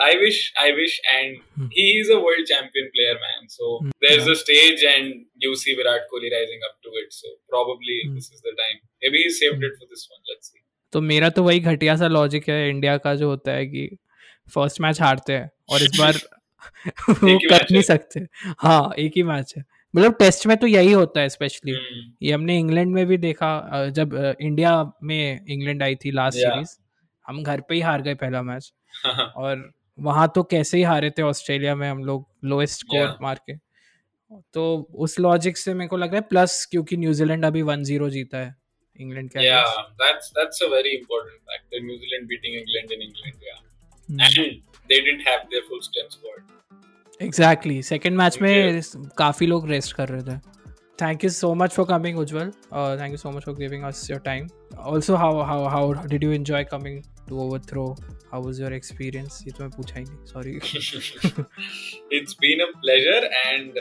I 0.05 0.15
wish, 0.21 0.39
I 0.63 0.71
wish, 0.77 0.95
and 1.11 1.37
Hmm. 1.59 1.67
he 1.75 1.83
is 1.99 2.09
a 2.15 2.17
world 2.23 2.47
champion 2.51 2.89
player, 2.95 3.13
man. 3.25 3.45
So 3.53 3.69
there's 4.05 4.27
a 4.33 4.35
stage, 4.41 4.83
and 4.93 5.13
you 5.45 5.53
see 5.61 5.75
Virat 5.81 6.09
Kohli 6.13 6.31
rising 6.33 6.65
up 6.69 6.75
to 6.87 6.95
it. 7.03 7.15
So 7.19 7.31
probably 7.53 7.99
Hmm. 8.07 8.17
this 8.17 8.27
is 8.37 8.43
the 8.49 8.55
time. 8.61 8.81
Maybe 9.05 9.23
he 9.27 9.31
saved 9.37 9.63
it 9.69 9.79
for 9.83 9.87
this 9.93 10.03
one. 10.15 10.18
तो 10.93 11.01
मेरा 11.01 11.29
तो 11.29 11.43
वही 11.43 11.61
घटिया 11.61 11.97
सा 11.97 12.09
logic 12.09 12.49
है 12.49 12.69
India 12.71 12.97
का 12.97 13.15
जो 13.15 13.29
होता 13.29 13.53
है 13.53 13.67
कि 13.67 13.97
फ़र्स्ट 14.55 14.81
मैच 14.81 15.01
हारते 15.01 15.33
हैं 15.33 15.51
और 15.71 15.83
इस 15.83 15.97
बार 15.99 16.13
वो 17.11 17.39
कर 17.51 17.67
नहीं 17.73 17.83
सकते। 17.83 18.21
हाँ 18.59 18.93
एक 18.99 19.13
ही 19.17 19.23
मैच 19.23 19.55
है। 19.57 19.65
मतलब 19.95 20.15
टेस्ट 20.15 20.47
में 20.47 20.57
तो 20.57 20.67
यही 20.67 20.93
होता 20.93 21.21
है 21.21 21.29
स्पेशली 21.29 21.73
Hmm. 21.73 22.17
ये 22.23 22.33
हमने 22.33 22.59
इंग्लैंड 22.59 22.93
में 22.95 23.07
भी 23.07 23.17
देखा 23.19 23.87
जब 23.89 24.35
इंडिया 24.41 24.93
में 25.03 25.45
इंग्लैंड 25.49 25.83
आई 25.83 25.95
थी 25.95 26.11
लास्ट. 26.11 26.39
सीरीज़ 26.39 26.77
हम 27.27 27.43
घर 27.43 27.61
पे 27.61 27.75
ही 27.75 27.81
हार 27.81 28.03
गए 28.03 28.15
पहला 28.15 28.43
मैच 28.43 28.73
और 29.37 29.73
वहाँ 30.01 30.33
तो 30.35 30.43
कैसे 30.43 30.77
ही 30.77 30.83
हारे 30.83 31.11
थे 31.11 31.23
ऑस्ट्रेलिया 31.23 31.75
में 31.75 31.91
हम 31.91 32.05
लोग 32.05 32.27
लोएस्ट 32.45 32.81
स्कोर. 32.81 33.17
मार 33.23 33.41
के। 33.51 33.57
तो 34.55 34.89
उस 34.95 35.21
लॉजिक 35.21 35.57
से 35.59 35.75
मेरे 35.75 35.89
को 35.89 35.97
लग 35.97 36.09
रहा 36.09 36.17
है 36.17 36.21
प्लस 36.21 36.69
क्योंकि 36.71 36.97
न्यूजीलैंड 36.97 37.45
अभी 37.45 37.63
वन 37.63 37.85
ज़ीरो 37.85 38.11
जीता 38.11 38.39
है। 38.39 38.57
इंग्लैंड 39.02 39.30
के 39.32 39.40
yeah, 39.46 39.62
against. 39.68 39.94
that's 40.04 40.32
that's 40.40 40.62
a 40.66 40.70
very 40.74 40.96
important 40.98 41.40
factor. 41.52 41.84
New 41.90 41.98
Zealand 42.02 42.28
beating 42.34 42.58
England 42.64 42.96
in 42.98 43.06
England. 43.10 43.48
Yeah, 43.50 43.62
Hmm. 44.10 44.20
and 44.26 44.90
they 44.92 45.00
didn't 45.06 45.28
have 45.32 45.46
their 45.54 45.64
full 45.70 45.82
strength 45.90 46.18
squad. 46.20 46.50
Exactly 47.22 47.82
second 47.84 48.18
match 48.18 48.38
में 48.42 48.52
Okay. 48.52 49.08
काफी 49.18 49.46
लोग 49.48 49.70
rest 49.70 49.94
कर 49.96 50.10
रहे 50.10 50.22
थे 50.32 50.38
thank 51.02 51.24
you 51.24 51.30
so 51.30 51.54
much 51.56 51.72
for 51.74 51.86
coming 51.90 52.18
Ujjwal 52.20 52.50
thank 53.02 53.12
you 53.12 53.18
so 53.18 53.32
much 53.32 53.44
for 53.46 53.56
giving 53.56 53.84
us 53.84 54.08
your 54.10 54.20
time 54.26 54.48
also 54.92 55.16
how 55.24 55.42
how 55.52 55.66
how 55.76 55.92
did 56.08 56.24
you 56.24 56.32
enjoy 56.32 56.64
coming 56.72 57.02
to 57.30 57.40
over 57.46 57.60
throw 57.70 57.86
how 58.32 58.42
was 58.46 58.62
your 58.62 58.74
experience 58.74 59.40
ये 59.48 59.52
तो 59.58 59.64
मैं 59.64 59.70
पूछा 59.78 60.00
ही 60.00 60.04
नहीं 60.06 60.26
sorry 60.34 60.60
it's 62.18 62.34
been 62.46 62.62
a 62.62 62.70
pleasure, 62.84 63.22
and 63.48 63.80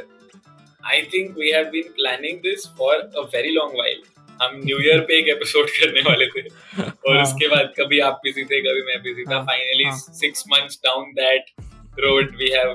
I 0.95 1.01
think 1.15 1.37
we 1.43 1.51
have 1.57 1.71
been 1.73 1.91
planning 1.99 2.41
this 2.49 2.67
for 2.81 2.93
a 3.23 3.27
very 3.37 3.53
long 3.59 3.75
while. 3.81 4.01
हम 4.42 4.56
new 4.66 4.80
year 4.80 5.00
पे 5.10 5.18
एक 5.20 5.28
episode 5.28 5.70
करने 5.70 6.02
वाले 6.10 6.26
थे 6.26 6.42
और 6.48 7.16
हाँ। 7.16 7.24
उसके 7.24 7.48
बाद 7.48 7.74
कभी 7.80 8.00
आप 8.10 8.20
बिज़ी 8.24 8.44
थे 8.44 8.60
कभी 8.62 8.82
मैं 8.88 9.02
बिज़ी 9.04 9.24
था 9.24 9.42
finally. 9.44 9.86
Six 10.20 10.44
months 10.52 10.80
down 10.86 11.12
that 11.20 11.52
road 12.00 12.36
we 12.38 12.50
have 12.56 12.74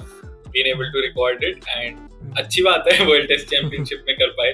been 0.54 0.66
able 0.66 0.90
to 0.92 1.00
record 1.00 1.44
it 1.44 1.64
and 1.76 2.36
अच्छी 2.38 2.62
बात 2.62 2.92
है 2.92 3.04
वर्ल्ड 3.06 3.28
टेस्ट 3.28 3.48
चैंपियनशिप 3.48 4.04
में 4.08 4.16
कर 4.16 4.30
पाए 4.40 4.52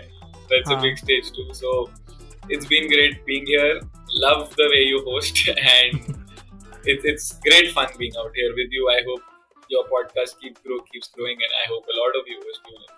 that's 0.53 0.73
a. 0.73 0.81
Big 0.83 0.97
stage 0.97 1.31
too 1.37 1.53
so 1.55 1.75
it's 2.53 2.67
been 2.67 2.89
great 2.89 3.21
being 3.27 3.49
here 3.49 3.81
love 4.25 4.49
the 4.59 4.69
way 4.71 4.85
you 4.85 4.99
host 5.11 5.49
and 5.49 6.15
it's 6.91 7.05
it's 7.11 7.25
great 7.47 7.67
fun 7.73 7.89
being 8.01 8.15
out 8.21 8.37
here 8.41 8.53
with 8.59 8.77
you. 8.77 8.85
I 8.91 9.01
hope 9.09 9.35
your 9.71 9.83
podcast 9.89 10.39
keep 10.43 10.63
grow 10.63 10.79
keeps 10.93 11.11
growing, 11.17 11.43
and 11.49 11.57
I 11.63 11.67
hope 11.73 11.91
a 11.95 11.97
lot 11.99 12.19
of 12.21 12.25
viewers 12.29 12.61
tune 12.69 12.79
this. 12.85 12.98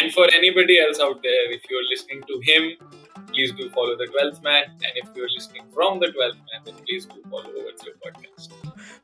And 0.00 0.12
for 0.12 0.26
anybody 0.34 0.78
else 0.80 1.00
out 1.00 1.22
there, 1.22 1.44
if 1.52 1.62
you're 1.70 1.88
listening 1.90 2.22
to 2.30 2.36
him, 2.48 2.64
please 3.28 3.52
do 3.52 3.68
follow 3.70 3.96
the 3.96 4.06
Twelfth 4.06 4.42
Man. 4.42 4.64
And 4.84 4.92
if 5.02 5.08
you're 5.16 5.32
listening 5.34 5.64
from 5.74 6.00
the 6.00 6.10
Twelfth 6.12 6.40
Man, 6.50 6.62
then 6.66 6.74
please 6.86 7.06
do 7.06 7.22
follow 7.30 7.64
What's 7.66 7.86
Your 7.86 7.96
Podcast. 8.06 8.50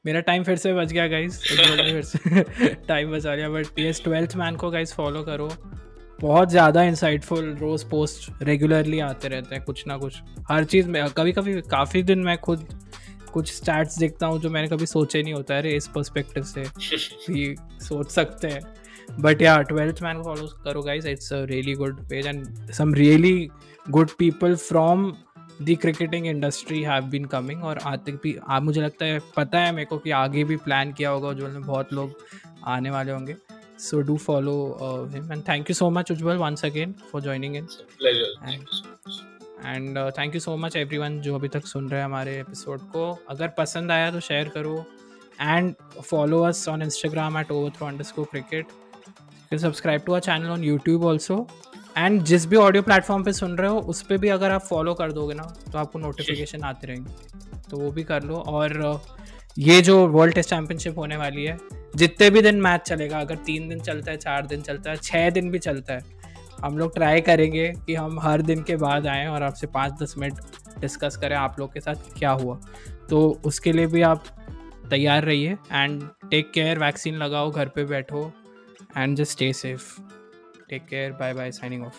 मेरा 0.06 0.20
time 0.26 0.44
फिर 0.44 0.56
से 0.56 0.72
बच 0.74 0.92
गया 0.92 1.06
guys 1.08 1.40
फिर 1.42 2.02
से 2.02 2.74
time 2.88 3.10
बचा 3.12 3.34
लिया 3.34 3.48
but 3.50 3.78
yes 3.78 4.02
twelfth 4.04 4.36
man 4.36 4.56
को 4.56 4.70
गाइस 4.70 4.94
फॉलो 4.94 5.22
करो 5.22 5.48
बहुत 6.20 6.50
ज़्यादा 6.50 6.82
इंसाइटफुल 6.84 7.54
रोज 7.60 7.84
पोस्ट 7.90 8.42
रेगुलरली 8.48 8.98
आते 9.00 9.28
रहते 9.28 9.54
हैं 9.54 9.64
कुछ 9.64 9.86
ना 9.86 9.96
कुछ 9.98 10.20
हर 10.50 10.64
चीज़ 10.72 10.88
में 10.88 11.02
कभी 11.18 11.32
कभी 11.32 11.60
काफ़ी 11.70 12.02
दिन 12.10 12.18
मैं 12.24 12.36
खुद 12.46 12.66
कुछ 13.32 13.52
स्टैट्स 13.52 13.98
देखता 13.98 14.26
हूँ 14.26 14.40
जो 14.40 14.50
मैंने 14.50 14.68
कभी 14.68 14.86
सोचा 14.86 15.20
नहीं 15.22 15.34
होता 15.34 15.54
है 15.54 15.60
अरे 15.60 15.76
इस 15.76 15.86
पर्सपेक्टिव 15.88 16.42
से। 16.42 16.60
भी 17.32 17.56
सोच 17.80 18.10
सकते 18.10 18.48
हैं। 18.48 18.60
बट 19.20 19.42
या 19.42 19.62
ट्वेल्थ 19.62 20.02
मैन 20.02 20.16
को 20.16 20.22
फॉलो 20.22 20.46
करो 20.64 20.82
guys 20.82 21.06
it's 21.06 21.32
a 21.32 21.44
really 21.44 21.74
good 21.74 22.08
page 22.08 22.26
and 22.26 22.70
some 22.72 22.94
really 22.94 23.50
good 23.90 24.10
people 24.18 24.56
from 24.56 25.16
the 25.62 25.74
cricketing 25.74 26.26
industry 26.26 26.82
have 26.82 27.04
been 27.04 27.24
coming 27.24 27.64
और 27.64 27.78
आते 27.78 28.12
भी 28.12 28.38
आप 28.48 28.62
मुझे 28.62 28.80
लगता 28.80 29.06
है 29.06 29.20
पता 29.36 29.58
है 29.58 29.72
मेरे 29.72 29.84
को 29.84 29.98
कि 29.98 30.10
आगे 30.10 30.44
भी 30.44 30.56
प्लान 30.56 30.92
किया 30.92 31.10
होगा 31.10 31.32
जो 31.32 31.48
में 31.48 31.62
बहुत 31.62 31.92
लोग 31.92 32.14
आने 32.64 32.90
वाले 32.90 33.12
होंगे। 33.12 33.36
So 33.78 34.00
do 34.00 34.16
follow 34.16 34.78
him 35.14 35.32
and 35.32 35.42
thank 35.48 35.70
you 35.70 35.74
so 35.74 35.90
much 35.90 36.10
Ujjwal 36.12 36.36
once 36.36 36.64
again 36.64 36.94
for 37.12 37.22
joining 37.22 37.56
in 37.56 37.66
It's 39.62 39.68
a 39.68 39.92
pleasure. 39.92 40.10
Thank 40.10 40.10
you 40.10 40.14
so 40.14 40.14
much. 40.14 40.14
And 40.14 40.18
thank 40.18 40.34
you 40.34 40.40
so 40.40 40.56
much 40.56 40.76
everyone 40.76 41.20
जो 41.20 41.34
अभी 41.34 41.48
तक 41.48 41.66
सुन 41.66 41.88
रहे 41.88 42.00
हैं 42.00 42.06
हमारे 42.06 42.40
एपिसोड 42.40 42.80
को 42.80 43.18
अगर 43.30 43.48
पसंद 43.48 43.90
आया 43.90 44.10
तो 44.10 44.20
शेयर 44.20 44.48
करो 44.48 44.86
and 45.42 45.74
follow 46.02 46.42
us 46.42 46.68
on 46.68 46.82
Instagram 46.82 47.38
at 47.38 47.50
over 47.50 47.70
throw 47.70 47.86
underscore 48.04 48.24
cricket 48.24 48.66
subscribe 49.60 50.02
to 50.06 50.12
our 50.12 50.20
channel 50.20 50.50
on 50.50 50.64
YouTube 50.64 51.04
also 51.04 51.48
and 51.98 52.22
जिस 52.22 52.46
भी 52.46 52.56
ऑडियो 52.56 52.82
प्लेटफॉर्म 52.82 53.24
पे 53.24 53.32
सुन 53.32 53.58
रहे 53.58 53.70
हो 53.70 53.78
उस 53.78 54.02
पर 54.02 54.18
भी 54.18 54.28
अगर 54.28 54.50
आप 54.50 54.60
फॉलो 54.60 54.94
कर 54.94 55.12
दोगे 55.12 55.34
ना 55.34 55.54
तो 55.72 55.78
आपको 55.78 55.98
नोटिफिकेशन 55.98 56.62
आते 56.62 56.86
रहेंगे 56.86 57.12
तो 57.70 57.76
वो 57.76 57.90
भी 57.90 58.02
कर 58.02 58.22
लो 58.22 58.34
और 58.34 58.94
uh, 58.94 58.98
ये 59.58 59.82
जो 59.82 60.06
वर्ल्ड 60.06 60.34
टेस्ट 60.34 60.50
चैंपियनशिप 60.50 60.98
होने 60.98 61.16
वाली 61.16 61.44
है 61.44 61.58
जितने 61.96 62.30
भी 62.30 62.42
दिन 62.42 62.60
मैच 62.60 62.80
चलेगा 62.80 63.20
अगर 63.20 63.36
तीन 63.36 63.68
दिन 63.68 63.80
चलता 63.80 64.10
है 64.10 64.16
चार 64.16 64.46
दिन 64.46 64.62
चलता 64.62 64.90
है 64.90 64.96
छः 64.96 65.30
दिन 65.30 65.50
भी 65.50 65.58
चलता 65.58 65.94
है 65.94 66.00
हम 66.64 66.78
लोग 66.78 66.94
ट्राई 66.94 67.20
करेंगे 67.20 67.72
कि 67.86 67.94
हम 67.94 68.18
हर 68.20 68.42
दिन 68.42 68.62
के 68.62 68.76
बाद 68.76 69.06
आएँ 69.06 69.26
और 69.26 69.42
आपसे 69.42 69.66
पाँच 69.66 70.02
दस 70.02 70.14
मिनट 70.18 70.80
डिस्कस 70.80 71.16
करें 71.16 71.36
आप 71.36 71.58
लोग 71.58 71.72
के 71.72 71.80
साथ 71.80 71.94
क्या 72.18 72.30
हुआ। 72.30 72.58
तो 73.10 73.40
उसके 73.44 73.72
लिए 73.72 73.86
भी 73.86 74.02
आप 74.02 74.24
तैयार 74.90 75.24
रहिए 75.24 75.56
एंड 75.72 76.02
टेक 76.30 76.50
केयर 76.52 76.78
वैक्सीन 76.78 77.16
लगाओ, 77.16 77.50
घर 77.50 77.68
पे 77.68 77.84
बैठो 77.84 78.30
and 78.96 79.16
just 79.16 79.32
stay 79.32 79.52
safe 79.52 80.00
take 80.70 80.86
care 80.86 81.12
bye 81.12 81.34
bye 81.34 81.50
signing 81.52 81.84
off 81.84 81.94